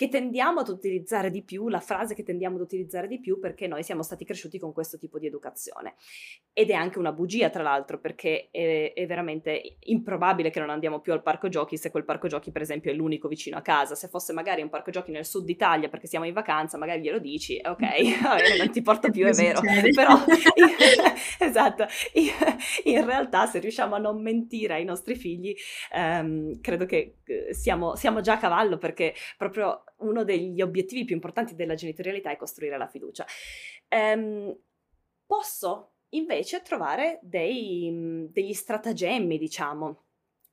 [0.00, 3.66] che tendiamo ad utilizzare di più, la frase che tendiamo ad utilizzare di più perché
[3.66, 5.96] noi siamo stati cresciuti con questo tipo di educazione.
[6.54, 11.00] Ed è anche una bugia, tra l'altro, perché è, è, veramente improbabile che non andiamo
[11.00, 13.94] più al parco giochi se quel parco giochi, per esempio, è l'unico vicino a casa.
[13.94, 17.18] Se fosse magari un parco giochi nel sud Italia perché siamo in vacanza, magari glielo
[17.18, 19.60] dici, ok, bene, non ti porto più, è vero.
[19.94, 20.16] Però,
[21.40, 21.84] esatto,
[22.84, 25.54] in, realtà se riusciamo a non mentire ai nostri figli,
[25.94, 31.14] um, credo che eh, siamo, siamo già a cavallo perché proprio uno degli obiettivi più
[31.14, 33.24] importanti della genitorialità è costruire la fiducia.
[33.88, 34.56] Um,
[35.26, 40.04] posso invece trovare dei, degli stratagemmi, diciamo,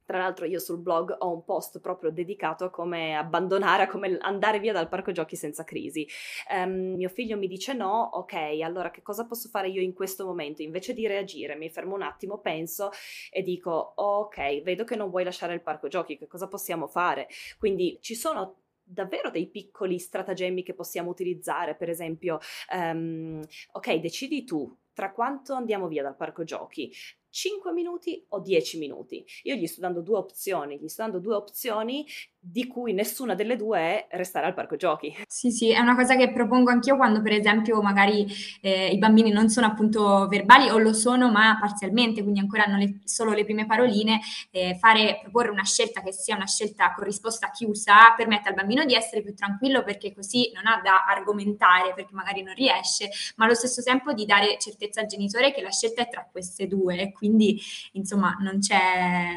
[0.08, 4.18] tra l'altro io sul blog ho un post proprio dedicato a come abbandonare, a come
[4.22, 6.08] andare via dal parco giochi senza crisi.
[6.50, 10.26] Um, mio figlio mi dice no, ok, allora che cosa posso fare io in questo
[10.26, 10.62] momento?
[10.62, 12.90] Invece di reagire, mi fermo un attimo, penso
[13.30, 17.28] e dico ok, vedo che non vuoi lasciare il parco giochi, che cosa possiamo fare?
[17.58, 22.40] Quindi ci sono davvero dei piccoli stratagemmi che possiamo utilizzare, per esempio,
[22.74, 26.92] um, ok, decidi tu tra quanto andiamo via dal parco giochi,
[27.30, 29.24] 5 minuti o 10 minuti.
[29.44, 32.04] Io gli sto dando due opzioni, gli sto dando due opzioni
[32.50, 35.14] di cui nessuna delle due è restare al parco giochi.
[35.38, 38.26] Sì, sì, è una cosa che propongo anch'io quando per esempio magari
[38.62, 42.78] eh, i bambini non sono appunto verbali o lo sono ma parzialmente, quindi ancora hanno
[42.78, 47.04] le, solo le prime paroline, eh, fare, proporre una scelta che sia una scelta con
[47.04, 51.94] risposta chiusa permette al bambino di essere più tranquillo perché così non ha da argomentare
[51.94, 55.72] perché magari non riesce, ma allo stesso tempo di dare certezza al genitore che la
[55.72, 57.60] scelta è tra queste due, quindi
[57.94, 59.36] insomma non c'è,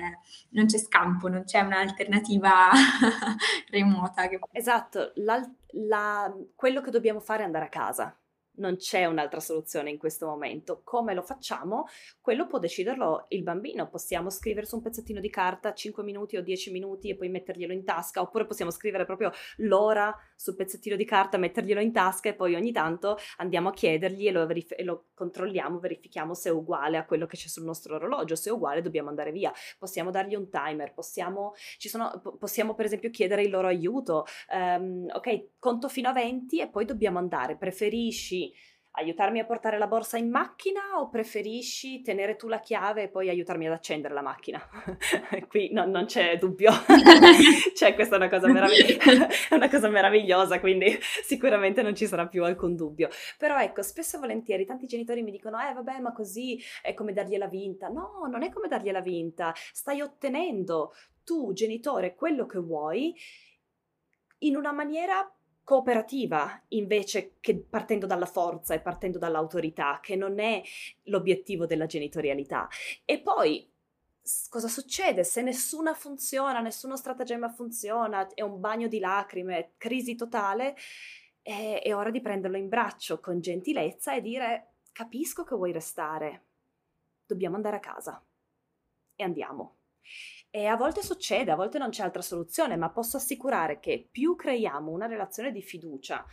[0.51, 2.71] non c'è scampo, non c'è un'alternativa
[3.71, 4.29] remota.
[4.29, 4.39] Che...
[4.53, 8.15] Esatto, la, quello che dobbiamo fare è andare a casa
[8.61, 10.83] non c'è un'altra soluzione in questo momento.
[10.85, 11.87] Come lo facciamo?
[12.21, 13.89] Quello può deciderlo il bambino.
[13.89, 17.73] Possiamo scrivere su un pezzettino di carta 5 minuti o 10 minuti e poi metterglielo
[17.73, 22.35] in tasca, oppure possiamo scrivere proprio l'ora sul pezzettino di carta, metterglielo in tasca e
[22.35, 26.53] poi ogni tanto andiamo a chiedergli e lo, verif- e lo controlliamo, verifichiamo se è
[26.53, 28.37] uguale a quello che c'è sul nostro orologio.
[28.37, 29.53] Se è uguale dobbiamo andare via.
[29.79, 34.27] Possiamo dargli un timer, possiamo, sono, possiamo per esempio chiedere il loro aiuto.
[34.53, 37.57] Um, ok, conto fino a 20 e poi dobbiamo andare.
[37.57, 38.50] Preferisci
[38.93, 43.29] aiutarmi a portare la borsa in macchina o preferisci tenere tu la chiave e poi
[43.29, 44.61] aiutarmi ad accendere la macchina?
[45.49, 46.71] Qui no, non c'è dubbio,
[47.77, 48.99] cioè questa è una cosa, meravigli-
[49.51, 53.09] una cosa meravigliosa, quindi sicuramente non ci sarà più alcun dubbio.
[53.39, 57.13] Però ecco, spesso e volentieri tanti genitori mi dicono, eh vabbè ma così è come
[57.13, 57.89] dargliela vinta.
[57.89, 60.93] No, non è come dargliela vinta, stai ottenendo
[61.25, 63.15] tu genitore quello che vuoi
[64.39, 65.33] in una maniera
[65.71, 70.61] cooperativa invece che partendo dalla forza e partendo dall'autorità, che non è
[71.05, 72.69] l'obiettivo della genitorialità.
[73.05, 73.73] E poi
[74.49, 80.75] cosa succede se nessuna funziona, nessuno stratagemma funziona, è un bagno di lacrime, crisi totale?
[81.41, 86.47] È, è ora di prenderlo in braccio con gentilezza e dire capisco che vuoi restare,
[87.25, 88.21] dobbiamo andare a casa
[89.15, 89.77] e andiamo.
[90.51, 94.35] E a volte succede, a volte non c'è altra soluzione, ma posso assicurare che più
[94.35, 96.27] creiamo una relazione di fiducia,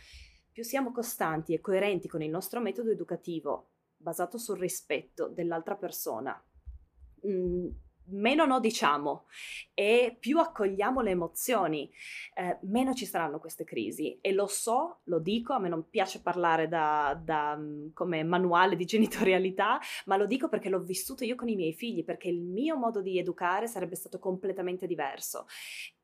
[0.50, 6.40] più siamo costanti e coerenti con il nostro metodo educativo basato sul rispetto dell'altra persona,
[7.22, 7.66] mh, mm,
[8.10, 9.26] meno no diciamo
[9.74, 11.88] e più accogliamo le emozioni,
[12.34, 14.18] eh, meno ci saranno queste crisi.
[14.20, 18.74] E lo so, lo dico, a me non piace parlare da, da, mm, come manuale
[18.74, 22.42] di genitorialità, ma lo dico perché l'ho vissuto io con i miei figli, perché il
[22.42, 25.46] mio modo di educare sarebbe stato completamente diverso.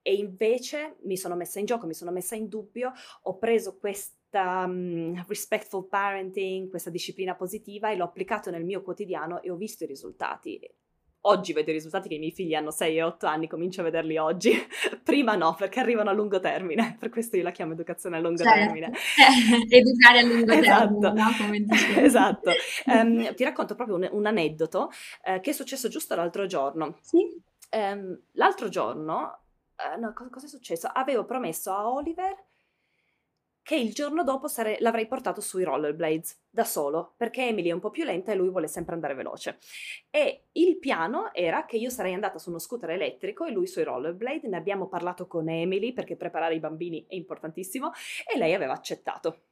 [0.03, 4.65] E invece mi sono messa in gioco, mi sono messa in dubbio, ho preso questa
[4.67, 9.85] um, respectful parenting, questa disciplina positiva e l'ho applicato nel mio quotidiano e ho visto
[9.85, 10.61] i risultati
[11.27, 13.85] oggi vedo i risultati che i miei figli hanno 6 e 8 anni, comincio a
[13.85, 14.53] vederli oggi.
[15.03, 18.43] Prima no, perché arrivano a lungo termine, per questo io la chiamo educazione a lungo
[18.43, 18.59] certo.
[18.59, 18.93] termine.
[19.69, 20.99] educare a lungo esatto.
[21.01, 21.31] termine, no?
[21.37, 22.51] Come esatto.
[22.87, 24.91] Um, ti racconto proprio un, un aneddoto
[25.25, 26.99] uh, che è successo giusto l'altro giorno.
[27.01, 27.19] Sì.
[27.71, 29.41] Um, l'altro giorno,
[29.77, 30.89] uh, no, cosa, cosa è successo?
[30.93, 32.35] Avevo promesso a Oliver
[33.65, 37.81] che il giorno dopo sare- l'avrei portato sui rollerblades da solo, perché Emily è un
[37.81, 39.59] po' più lenta e lui vuole sempre andare veloce.
[40.11, 43.83] E il piano era che io sarei andata su uno scooter elettrico e lui sui
[43.83, 47.91] rollerblade, ne abbiamo parlato con Emily perché preparare i bambini è importantissimo
[48.31, 49.45] e lei aveva accettato.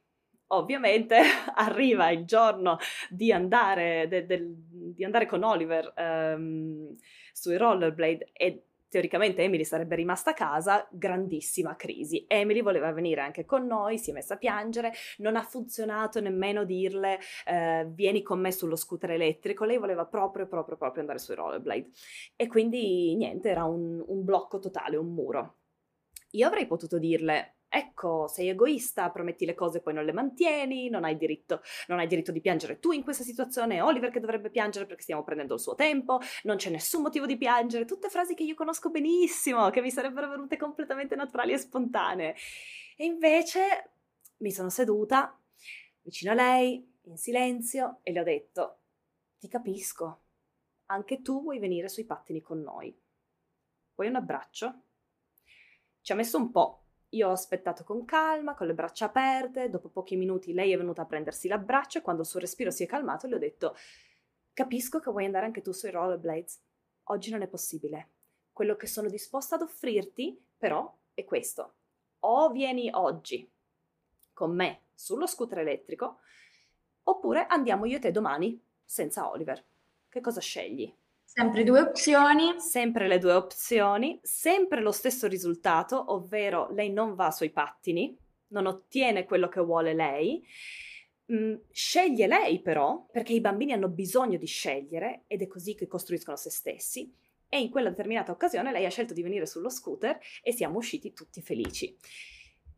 [0.47, 1.17] Ovviamente
[1.55, 2.77] arriva il giorno
[3.09, 4.47] di andare, de- de-
[4.93, 6.95] di andare con Oliver um,
[7.33, 12.25] sui rollerblade e teoricamente Emily sarebbe rimasta a casa, grandissima crisi.
[12.27, 16.63] Emily voleva venire anche con noi, si è messa a piangere, non ha funzionato nemmeno
[16.63, 21.33] dirle eh, vieni con me sullo scooter elettrico, lei voleva proprio, proprio, proprio andare sui
[21.33, 21.89] rollerblade.
[22.35, 25.55] E quindi niente, era un, un blocco totale, un muro.
[26.33, 30.89] Io avrei potuto dirle ecco, sei egoista, prometti le cose e poi non le mantieni,
[30.89, 34.51] non hai diritto, non hai diritto di piangere tu in questa situazione, Oliver che dovrebbe
[34.51, 38.35] piangere perché stiamo prendendo il suo tempo, non c'è nessun motivo di piangere, tutte frasi
[38.35, 42.35] che io conosco benissimo, che mi sarebbero venute completamente naturali e spontanee.
[42.95, 43.93] E invece
[44.37, 45.35] mi sono seduta
[46.03, 48.81] vicino a lei, in silenzio, e le ho detto,
[49.39, 50.25] ti capisco,
[50.87, 52.95] anche tu vuoi venire sui pattini con noi.
[53.95, 54.81] Vuoi un abbraccio?
[56.01, 56.82] Ci ha messo un po'
[57.13, 61.03] Io ho aspettato con calma, con le braccia aperte, dopo pochi minuti lei è venuta
[61.03, 63.75] a prendersi l'abbraccio e quando il suo respiro si è calmato le ho detto
[64.53, 66.61] capisco che vuoi andare anche tu sui rollerblades.
[67.05, 68.09] Oggi non è possibile.
[68.51, 71.73] Quello che sono disposta ad offrirti, però, è questo.
[72.19, 73.49] O vieni oggi
[74.31, 76.19] con me sullo scooter elettrico,
[77.03, 79.63] oppure andiamo io e te domani senza Oliver.
[80.07, 80.93] Che cosa scegli?
[81.33, 82.59] Sempre due opzioni.
[82.59, 88.15] Sempre le due opzioni, sempre lo stesso risultato, ovvero lei non va sui pattini,
[88.49, 90.45] non ottiene quello che vuole lei,
[91.31, 95.87] Mm, sceglie lei però, perché i bambini hanno bisogno di scegliere ed è così che
[95.87, 97.11] costruiscono se stessi.
[97.47, 101.13] E in quella determinata occasione lei ha scelto di venire sullo scooter e siamo usciti
[101.13, 101.95] tutti felici.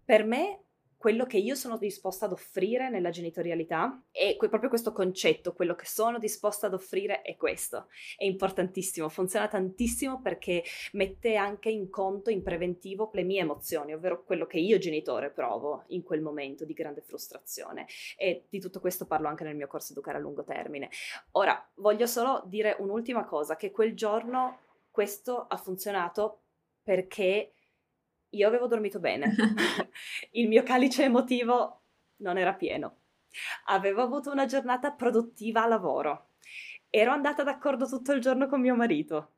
[0.03, 0.64] Per me
[1.05, 5.75] quello che io sono disposta ad offrire nella genitorialità e que- proprio questo concetto, quello
[5.75, 7.89] che sono disposta ad offrire è questo.
[8.17, 10.63] È importantissimo, funziona tantissimo perché
[10.93, 15.83] mette anche in conto, in preventivo, le mie emozioni, ovvero quello che io genitore provo
[15.89, 17.85] in quel momento di grande frustrazione.
[18.17, 20.89] E di tutto questo parlo anche nel mio corso Educare a lungo termine.
[21.33, 26.45] Ora, voglio solo dire un'ultima cosa, che quel giorno questo ha funzionato
[26.81, 27.54] perché
[28.35, 29.35] io avevo dormito bene,
[30.31, 31.81] il mio calice emotivo
[32.17, 32.97] non era pieno,
[33.65, 36.29] avevo avuto una giornata produttiva a lavoro,
[36.89, 39.31] ero andata d'accordo tutto il giorno con mio marito.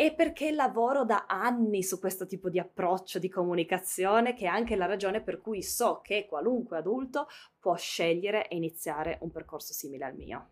[0.00, 4.76] E perché lavoro da anni su questo tipo di approccio di comunicazione, che è anche
[4.76, 7.26] la ragione per cui so che qualunque adulto
[7.58, 10.50] può scegliere e iniziare un percorso simile al mio.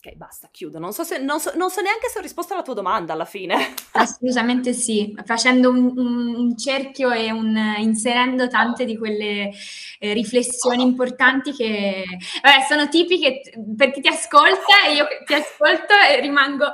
[0.00, 0.78] Ok, basta, chiudo.
[0.78, 3.24] Non so, se, non, so, non so, neanche se ho risposto alla tua domanda alla
[3.24, 3.74] fine.
[3.98, 9.50] Assolutamente sì, facendo un, un cerchio e un, inserendo tante di quelle
[9.98, 12.04] eh, riflessioni importanti che
[12.40, 13.40] vabbè, sono tipiche
[13.76, 16.66] per chi ti ascolta e io ti ascolto e rimango,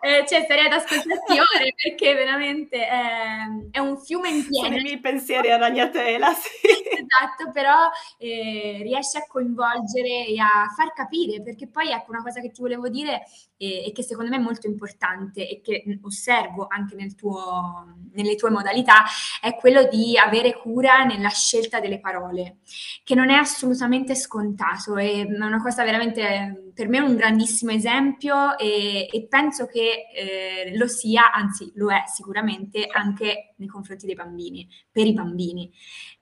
[0.00, 3.36] eh, cioè sarei ad ascoltarti ore perché veramente è,
[3.70, 4.68] è un fiume in pieno.
[4.68, 6.48] Sono i miei pensieri a ragnatela, sì.
[6.88, 12.40] esatto, però eh, riesce a coinvolgere e a far capire, perché poi ecco una cosa
[12.40, 13.20] che ti volevo dire
[13.62, 18.34] e, e, che secondo me è molto importante e che osservo anche nel tuo, nelle
[18.34, 19.04] tue modalità
[19.40, 22.56] è quello di avere cura nella scelta delle parole,
[23.04, 29.06] che non è assolutamente scontato, è una cosa veramente per me un grandissimo esempio e,
[29.10, 34.68] e penso che eh, lo sia, anzi lo è sicuramente anche nei confronti dei bambini,
[34.90, 35.72] per i bambini.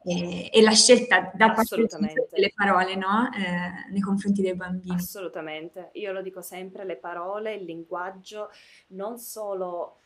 [0.03, 1.87] E, e la scelta da parte
[2.31, 3.29] delle parole no?
[3.35, 4.95] eh, nei confronti dei bambini.
[4.95, 8.51] Assolutamente, io lo dico sempre, le parole, il linguaggio
[8.89, 9.97] non solo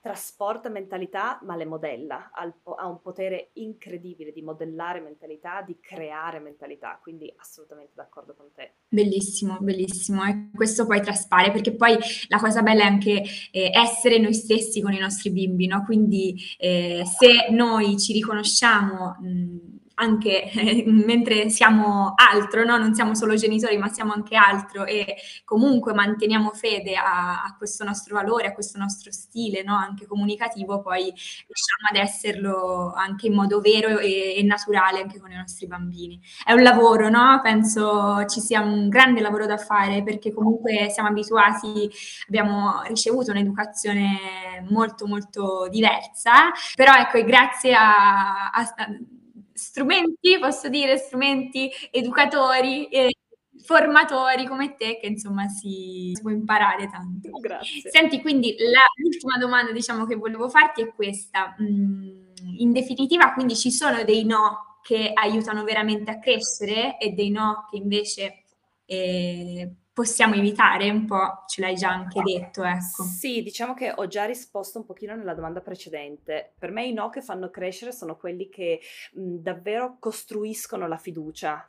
[0.00, 6.98] trasporta mentalità, ma le modella, ha un potere incredibile di modellare mentalità, di creare mentalità,
[7.02, 8.74] quindi assolutamente d'accordo con te.
[8.88, 11.96] Bellissimo, bellissimo, e questo poi traspare, perché poi
[12.28, 15.84] la cosa bella è anche eh, essere noi stessi con i nostri bimbi, no?
[15.84, 19.16] Quindi eh, se noi ci riconosciamo...
[19.20, 22.76] Mh, anche eh, mentre siamo altro, no?
[22.76, 27.84] non siamo solo genitori, ma siamo anche altro e comunque manteniamo fede a, a questo
[27.84, 29.74] nostro valore, a questo nostro stile, no?
[29.74, 35.30] anche comunicativo, poi riusciamo ad esserlo anche in modo vero e, e, naturale anche con
[35.30, 36.20] i nostri bambini.
[36.44, 37.40] È un lavoro, no?
[37.42, 41.90] penso ci sia un grande lavoro da fare perché comunque siamo abituati,
[42.28, 48.64] abbiamo ricevuto un'educazione molto molto diversa, però ecco, grazie a, a
[49.58, 53.12] strumenti, posso dire, strumenti educatori e
[53.64, 57.30] formatori come te che insomma si, si può imparare tanto.
[57.38, 57.90] Grazie.
[57.90, 61.56] Senti, quindi la, l'ultima domanda diciamo che volevo farti è questa.
[61.60, 62.26] Mm,
[62.58, 67.66] in definitiva, quindi ci sono dei no che aiutano veramente a crescere e dei no
[67.70, 68.44] che invece
[68.86, 73.02] eh, possiamo evitare un po', ce l'hai già anche detto, ecco.
[73.02, 76.52] Sì, diciamo che ho già risposto un pochino nella domanda precedente.
[76.56, 78.80] Per me i no che fanno crescere sono quelli che
[79.14, 81.68] mh, davvero costruiscono la fiducia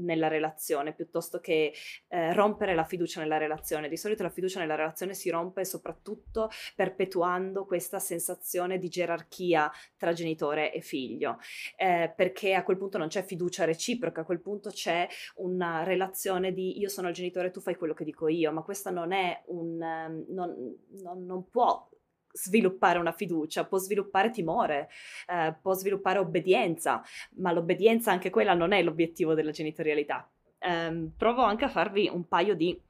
[0.00, 1.72] nella relazione piuttosto che
[2.08, 3.88] eh, rompere la fiducia nella relazione.
[3.88, 10.12] Di solito la fiducia nella relazione si rompe soprattutto perpetuando questa sensazione di gerarchia tra
[10.12, 11.38] genitore e figlio,
[11.76, 16.52] eh, perché a quel punto non c'è fiducia reciproca, a quel punto c'è una relazione
[16.52, 19.42] di io sono il genitore, tu fai quello che dico io, ma questa non è
[19.46, 19.80] un...
[19.80, 21.88] Um, non, non, non può
[22.34, 24.88] sviluppare una fiducia, può sviluppare timore,
[25.26, 27.02] eh, può sviluppare obbedienza,
[27.36, 30.28] ma l'obbedienza anche quella non è l'obiettivo della genitorialità.
[30.66, 32.80] Um, provo anche a farvi un paio di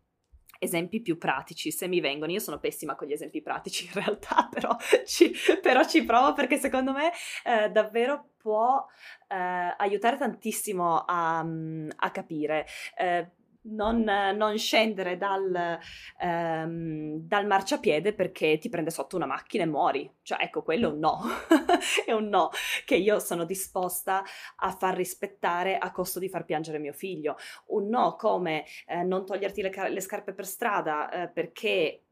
[0.58, 2.32] esempi più pratici, se mi vengono.
[2.32, 6.56] Io sono pessima con gli esempi pratici in realtà, però ci, però ci provo perché
[6.56, 7.10] secondo me
[7.44, 8.84] eh, davvero può
[9.28, 12.66] eh, aiutare tantissimo a, a capire.
[12.96, 13.30] Eh,
[13.64, 15.78] non, non scendere dal,
[16.20, 20.10] ehm, dal, marciapiede perché ti prende sotto una macchina e muori.
[20.22, 21.20] Cioè, ecco, quello è un no.
[22.04, 22.50] è un no
[22.84, 24.22] che io sono disposta
[24.56, 27.36] a far rispettare a costo di far piangere mio figlio.
[27.66, 32.04] Un no come eh, non toglierti le, le, scarpe per strada eh, perché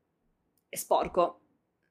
[0.68, 1.40] è sporco.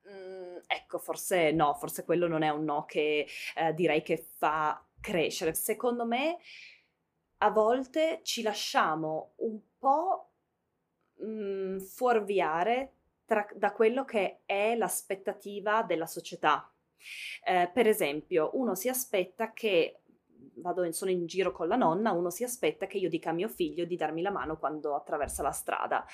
[0.10, 4.84] Mm, ecco, forse no, forse quello non è un no che eh, direi che fa
[5.00, 5.54] crescere.
[5.54, 6.38] Secondo me
[7.44, 10.32] a volte ci lasciamo un po'
[11.16, 12.94] mh, mhmm, fuorviare
[13.26, 16.72] tra, da quello che è l'aspettativa della società.
[17.44, 20.02] Eh, per esempio, uno si aspetta che
[20.56, 23.34] vado in, sono in giro con la nonna, uno si aspetta che io dica a
[23.34, 26.06] mio figlio di darmi la mano quando attraversa la strada.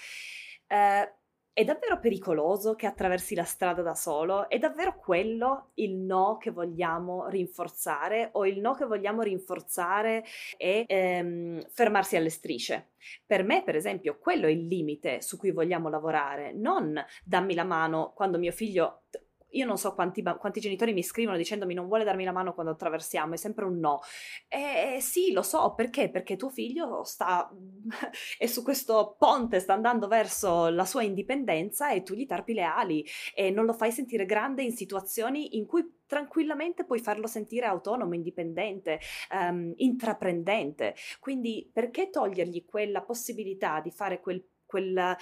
[0.68, 1.14] Eh,
[1.58, 4.48] è davvero pericoloso che attraversi la strada da solo?
[4.48, 10.24] È davvero quello il no che vogliamo rinforzare o il no che vogliamo rinforzare
[10.56, 12.90] è ehm, fermarsi alle strisce?
[13.26, 17.64] Per me, per esempio, quello è il limite su cui vogliamo lavorare, non dammi la
[17.64, 19.06] mano quando mio figlio
[19.52, 22.74] io non so quanti, quanti, genitori mi scrivono dicendomi non vuole darmi la mano quando
[22.74, 24.00] attraversiamo, è sempre un no.
[24.48, 26.10] E sì, lo so, perché?
[26.10, 27.50] Perché tuo figlio sta,
[28.38, 32.64] è su questo ponte, sta andando verso la sua indipendenza e tu gli tarpi le
[32.64, 37.66] ali e non lo fai sentire grande in situazioni in cui tranquillamente puoi farlo sentire
[37.66, 39.00] autonomo, indipendente,
[39.32, 40.96] um, intraprendente.
[41.20, 45.16] Quindi perché togliergli quella possibilità di fare quel quel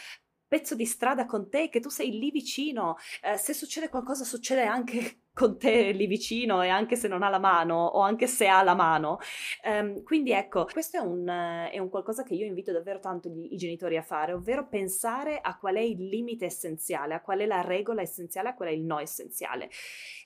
[0.47, 4.63] pezzo di strada con te, che tu sei lì vicino, eh, se succede qualcosa succede
[4.63, 8.47] anche con te lì vicino e anche se non ha la mano o anche se
[8.47, 9.17] ha la mano.
[9.63, 13.51] Um, quindi ecco, questo è un, è un, qualcosa che io invito davvero tanto gli,
[13.51, 17.45] i genitori a fare, ovvero pensare a qual è il limite essenziale, a qual è
[17.45, 19.69] la regola essenziale, a qual è il no essenziale.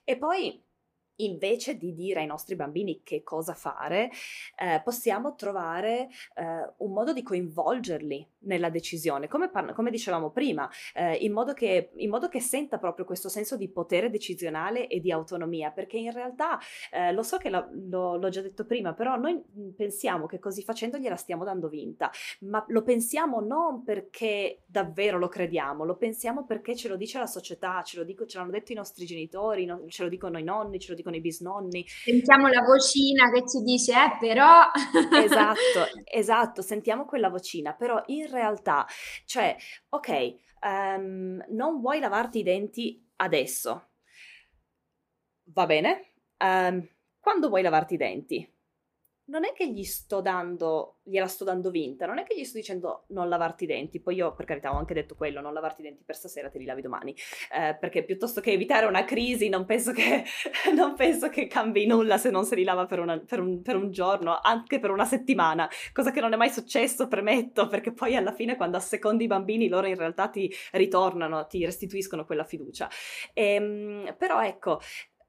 [0.03, 0.63] E poi
[1.19, 4.09] invece di dire ai nostri bambini che cosa fare,
[4.57, 10.69] eh, possiamo trovare eh, un modo di coinvolgerli nella decisione, come, par- come dicevamo prima,
[10.93, 14.99] eh, in, modo che, in, modo che, senta proprio questo senso di potere decisionale e
[14.99, 16.57] di autonomia, perché in realtà
[16.91, 19.41] eh, lo so che lo, lo, l'ho già detto prima, però noi
[19.75, 22.09] pensiamo che così facendo gliela stiamo dando vinta,
[22.41, 27.27] ma lo pensiamo non perché davvero lo crediamo, lo pensiamo perché ce lo dice la
[27.27, 30.43] società, ce lo, dico, ce l'hanno detto i nostri genitori, no, ce lo dicono i
[30.43, 31.85] nonni, ce lo dicono dicono i bisnonni.
[31.87, 34.69] Sentiamo la vocina che ci dice, eh però...
[35.23, 38.85] esatto, esatto, sentiamo quella vocina, però in realtà,
[39.25, 39.55] cioè,
[39.89, 43.89] ok, um, non vuoi lavarti i denti adesso,
[45.53, 46.87] va bene, um,
[47.19, 48.53] quando vuoi lavarti i denti?
[49.29, 52.57] Non è che gli sto dando, gliela sto dando vinta, non è che gli sto
[52.57, 55.81] dicendo non lavarti i denti, poi io per carità ho anche detto quello, non lavarti
[55.81, 57.15] i denti per stasera, te li lavi domani,
[57.53, 60.23] eh, perché piuttosto che evitare una crisi non penso che,
[60.75, 63.75] non penso che cambi nulla se non se li lava per, una, per, un, per,
[63.75, 68.15] un, giorno, anche per una settimana, cosa che non è mai successo, premetto, perché poi
[68.15, 72.89] alla fine quando assecondi i bambini loro in realtà ti ritornano, ti restituiscono quella fiducia.
[73.33, 74.79] E, ehm, però ecco,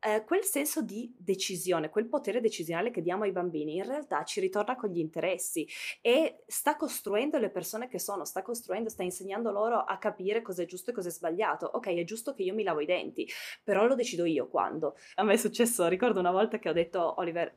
[0.00, 4.40] eh, quel senso di decisione, quel potere decisionale che diamo ai bambini, in realtà ci
[4.40, 5.68] ritorna con gli interessi
[6.00, 10.62] e sta costruendo le persone che sono, sta costruendo, sta insegnando loro a capire cosa
[10.62, 11.66] è giusto e cosa è sbagliato.
[11.66, 13.28] Ok, è giusto che io mi lavo i denti,
[13.62, 14.96] però lo decido io quando.
[15.16, 17.54] A me è successo, ricordo una volta che ho detto, Oliver,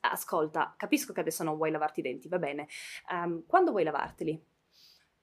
[0.00, 2.66] ascolta, capisco che adesso non vuoi lavarti i denti, va bene,
[3.10, 4.51] um, quando vuoi lavarteli?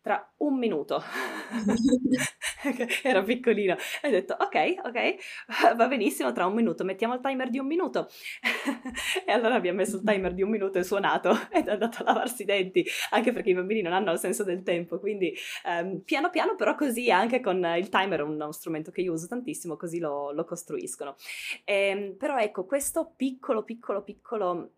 [0.09, 1.03] Tra un minuto.
[3.03, 3.77] era piccolino.
[4.01, 7.67] E ho detto, ok, ok, va benissimo, tra un minuto mettiamo il timer di un
[7.67, 8.09] minuto.
[9.23, 12.05] e allora abbiamo messo il timer di un minuto e suonato ed è andato a
[12.05, 15.31] lavarsi i denti, anche perché i bambini non hanno il senso del tempo, quindi
[15.65, 19.77] um, piano piano però così anche con il timer, uno strumento che io uso tantissimo,
[19.77, 21.17] così lo, lo costruiscono.
[21.65, 24.71] Ehm, però ecco, questo piccolo, piccolo, piccolo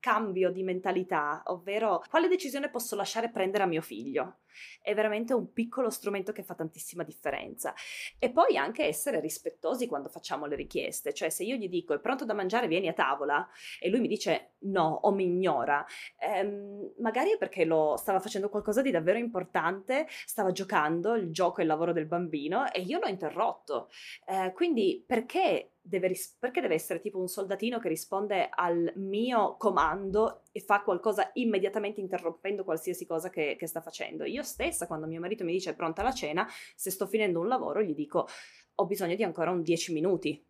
[0.00, 4.38] cambio di mentalità, ovvero quale decisione posso lasciare prendere a mio figlio.
[4.82, 7.74] È veramente un piccolo strumento che fa tantissima differenza.
[8.18, 12.00] E poi anche essere rispettosi quando facciamo le richieste, cioè se io gli dico è
[12.00, 13.48] pronto da mangiare, vieni a tavola
[13.78, 15.84] e lui mi dice no o mi ignora,
[16.18, 21.60] ehm, magari è perché lo stava facendo qualcosa di davvero importante, stava giocando, il gioco
[21.60, 23.90] è il lavoro del bambino e io l'ho interrotto.
[24.26, 29.56] Eh, quindi perché deve, ris- perché deve essere tipo un soldatino che risponde al mio
[29.56, 34.24] comando e fa qualcosa immediatamente interrompendo qualsiasi cosa che, che sta facendo.
[34.24, 37.48] Io stessa, quando mio marito mi dice è pronta la cena, se sto finendo un
[37.48, 38.28] lavoro, gli dico
[38.76, 40.42] ho bisogno di ancora un 10 minuti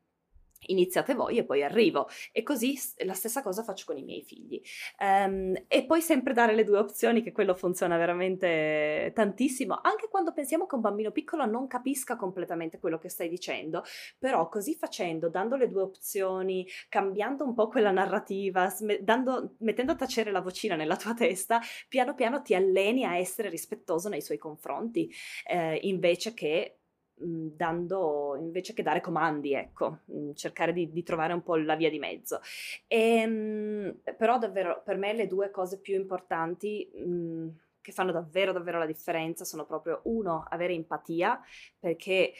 [0.66, 2.08] iniziate voi e poi arrivo.
[2.32, 4.60] E così la stessa cosa faccio con i miei figli.
[4.98, 10.32] Um, e poi sempre dare le due opzioni, che quello funziona veramente tantissimo, anche quando
[10.32, 13.84] pensiamo che un bambino piccolo non capisca completamente quello che stai dicendo,
[14.18, 19.92] però così facendo, dando le due opzioni, cambiando un po' quella narrativa, sm- dando, mettendo
[19.92, 24.22] a tacere la vocina nella tua testa, piano piano ti alleni a essere rispettoso nei
[24.22, 25.12] suoi confronti,
[25.46, 26.79] eh, invece che
[27.20, 31.90] dando invece che dare comandi, ecco, mhmm, cercare di, di trovare un po' la via
[31.90, 32.40] di mezzo.
[32.86, 38.12] E, ehm, però davvero per me le due cose più importanti mh, mhmm, che fanno
[38.12, 41.40] davvero davvero la differenza sono proprio uno, avere empatia,
[41.78, 42.32] perché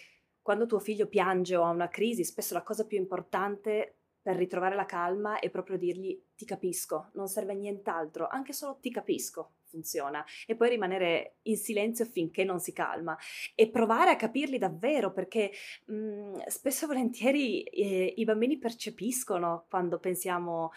[0.42, 4.74] quando tuo figlio piange o ha una crisi, spesso la cosa più importante per ritrovare
[4.74, 10.24] la calma è proprio dirgli ti capisco, non serve nient'altro, anche solo ti capisco funziona
[10.46, 13.16] e poi rimanere in silenzio finché non si calma
[13.54, 15.52] e provare a capirli davvero perché
[15.86, 20.72] mh, mhmm, spesso e volentieri eh, i bambini percepiscono quando pensiamo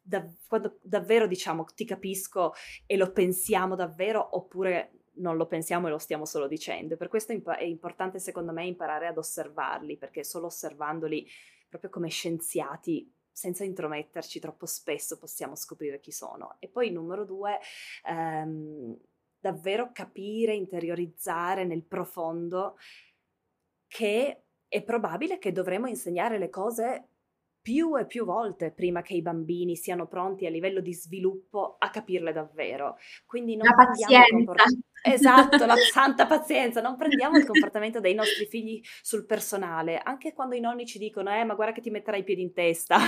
[0.00, 2.54] da, quando davvero diciamo ti capisco
[2.86, 6.96] e lo pensiamo davvero oppure non lo pensiamo e lo stiamo solo dicendo.
[6.96, 11.26] Per questo è importante secondo me imparare ad osservarli, perché solo osservandoli
[11.68, 16.56] proprio come scienziati senza intrometterci troppo spesso possiamo scoprire chi sono.
[16.58, 17.58] E poi numero due,
[18.04, 18.96] ehm,
[19.38, 22.76] davvero capire, interiorizzare nel profondo
[23.86, 27.08] che è probabile che dovremo insegnare le cose
[27.60, 31.90] più e più volte prima che i bambini siano pronti a livello di sviluppo a
[31.90, 32.96] capirle davvero.
[33.26, 34.54] Quindi non la pazienza.
[35.02, 40.54] Esatto, la santa pazienza, non prendiamo il comportamento dei nostri figli sul personale, anche quando
[40.54, 42.98] i nonni ci dicono, eh, ma guarda che ti metterai i piedi in testa.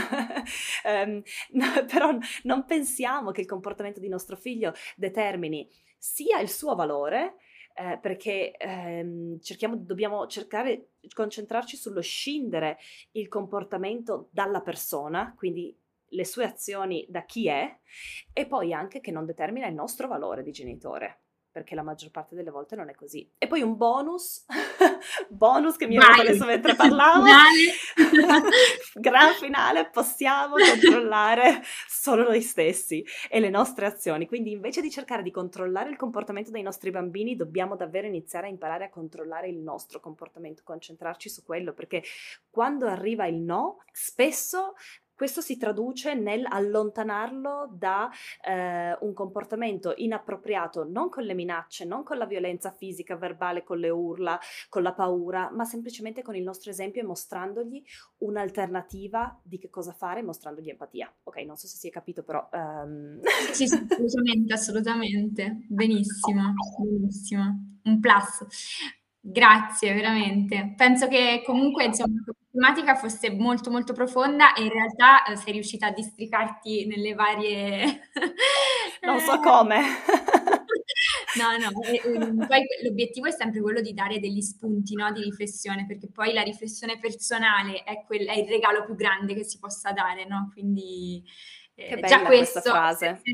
[0.84, 1.22] um,
[1.52, 7.36] no, però non pensiamo che il comportamento di nostro figlio determini sia il suo valore,
[7.74, 12.78] eh, perché ehm, cerchiamo, dobbiamo cercare concentrarci sullo scindere
[13.12, 15.76] il comportamento dalla persona, quindi
[16.12, 17.78] le sue azioni da chi è,
[18.32, 22.36] e poi anche che non determina il nostro valore di genitore perché la maggior parte
[22.36, 23.28] delle volte non è così.
[23.36, 24.46] E poi un bonus,
[25.40, 27.24] bonus che mi venuto adesso mentre parlavo,
[28.92, 34.26] gran finale, possiamo controllare solo noi stessi e le nostre azioni.
[34.26, 38.50] Quindi invece di cercare di controllare il comportamento dei nostri bambini, dobbiamo davvero iniziare a
[38.50, 42.02] imparare a controllare il nostro comportamento, concentrarci su quello, perché
[42.50, 44.74] quando arriva il no, spesso
[45.20, 48.08] questo si traduce nel allontanarlo da
[48.42, 53.78] eh, un comportamento inappropriato, non con le minacce, non con la violenza fisica, verbale, con
[53.78, 54.40] le urla,
[54.70, 57.84] con la paura, ma semplicemente con il nostro esempio e mostrandogli
[58.20, 61.14] un'alternativa di che cosa fare, mostrandogli empatia.
[61.24, 62.48] Ok, non so se si è capito, però...
[62.54, 63.20] Um...
[63.52, 65.66] Sì, sì, assolutamente, assolutamente.
[65.68, 67.42] Benissimo, benissimo.
[67.82, 68.98] Un plus.
[69.22, 70.72] Grazie, veramente.
[70.76, 75.86] Penso che comunque, insomma, tematica fosse molto molto profonda e in realtà eh, sei riuscita
[75.88, 78.08] a districarti nelle varie...
[79.02, 79.78] non so come.
[81.36, 82.00] no, no, e,
[82.46, 86.42] poi l'obiettivo è sempre quello di dare degli spunti no, di riflessione, perché poi la
[86.42, 90.48] riflessione personale è, quel, è il regalo più grande che si possa dare, no?
[90.52, 91.22] Quindi
[91.88, 93.20] che bella già questo, questa frase.
[93.22, 93.32] Se,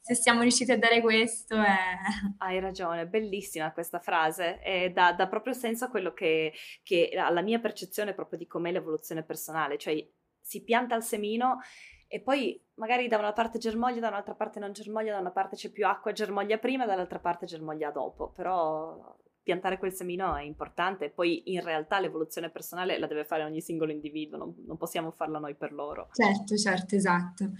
[0.00, 1.76] se, siamo riusciti a dare questo è...
[2.38, 6.52] Hai ragione, bellissima questa frase e dà, dà proprio senso a quello che,
[6.82, 9.94] che, alla mia percezione proprio di com'è l'evoluzione personale, cioè
[10.40, 11.58] si pianta il semino
[12.06, 15.56] e poi magari da una parte germoglia, da un'altra parte non germoglia, da una parte
[15.56, 19.16] c'è più acqua germoglia prima, dall'altra parte germoglia dopo, però
[19.48, 23.92] piantare quel semino è importante, poi in realtà l'evoluzione personale la deve fare ogni singolo
[23.92, 26.10] individuo, non, non possiamo farla noi per loro.
[26.12, 27.52] Certo, certo, esatto.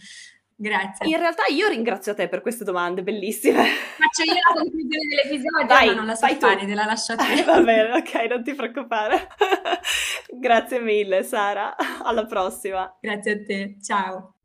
[0.54, 1.06] Grazie.
[1.06, 3.64] In realtà io ringrazio te per queste domande bellissime.
[3.96, 7.16] Faccio io la conclusione dell'episodio, vai, ma non la so fare, te la lascio a
[7.16, 7.42] te.
[7.44, 9.28] Va bene, ok, non ti preoccupare.
[10.38, 12.98] Grazie mille Sara, alla prossima.
[13.00, 14.37] Grazie a te, ciao.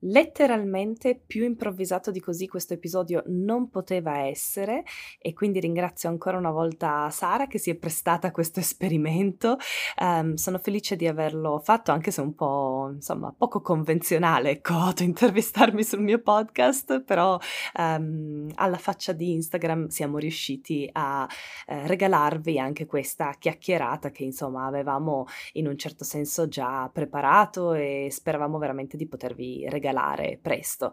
[0.00, 4.84] Letteralmente più improvvisato di così questo episodio non poteva essere
[5.18, 9.56] e quindi ringrazio ancora una volta Sara che si è prestata a questo esperimento.
[9.98, 15.82] Um, sono felice di averlo fatto anche se un po' insomma poco convenzionale ecco intervistarmi
[15.82, 17.38] sul mio podcast però
[17.78, 21.26] um, alla faccia di Instagram siamo riusciti a
[21.66, 28.08] eh, regalarvi anche questa chiacchierata che insomma avevamo in un certo senso già preparato e
[28.10, 30.92] speravamo veramente di potervi regalare regalare presto.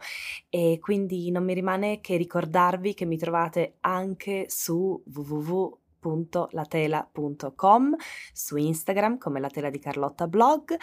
[0.50, 7.96] E quindi non mi rimane che ricordarvi che mi trovate anche su www.latela.com,
[8.32, 10.78] su Instagram come la tela di Carlotta blog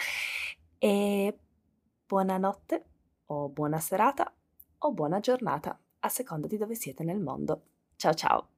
[0.77, 1.37] e
[2.05, 2.85] buonanotte
[3.27, 4.33] o buona serata
[4.79, 7.61] o buona giornata a seconda di dove siete nel mondo.
[7.95, 8.50] Ciao ciao!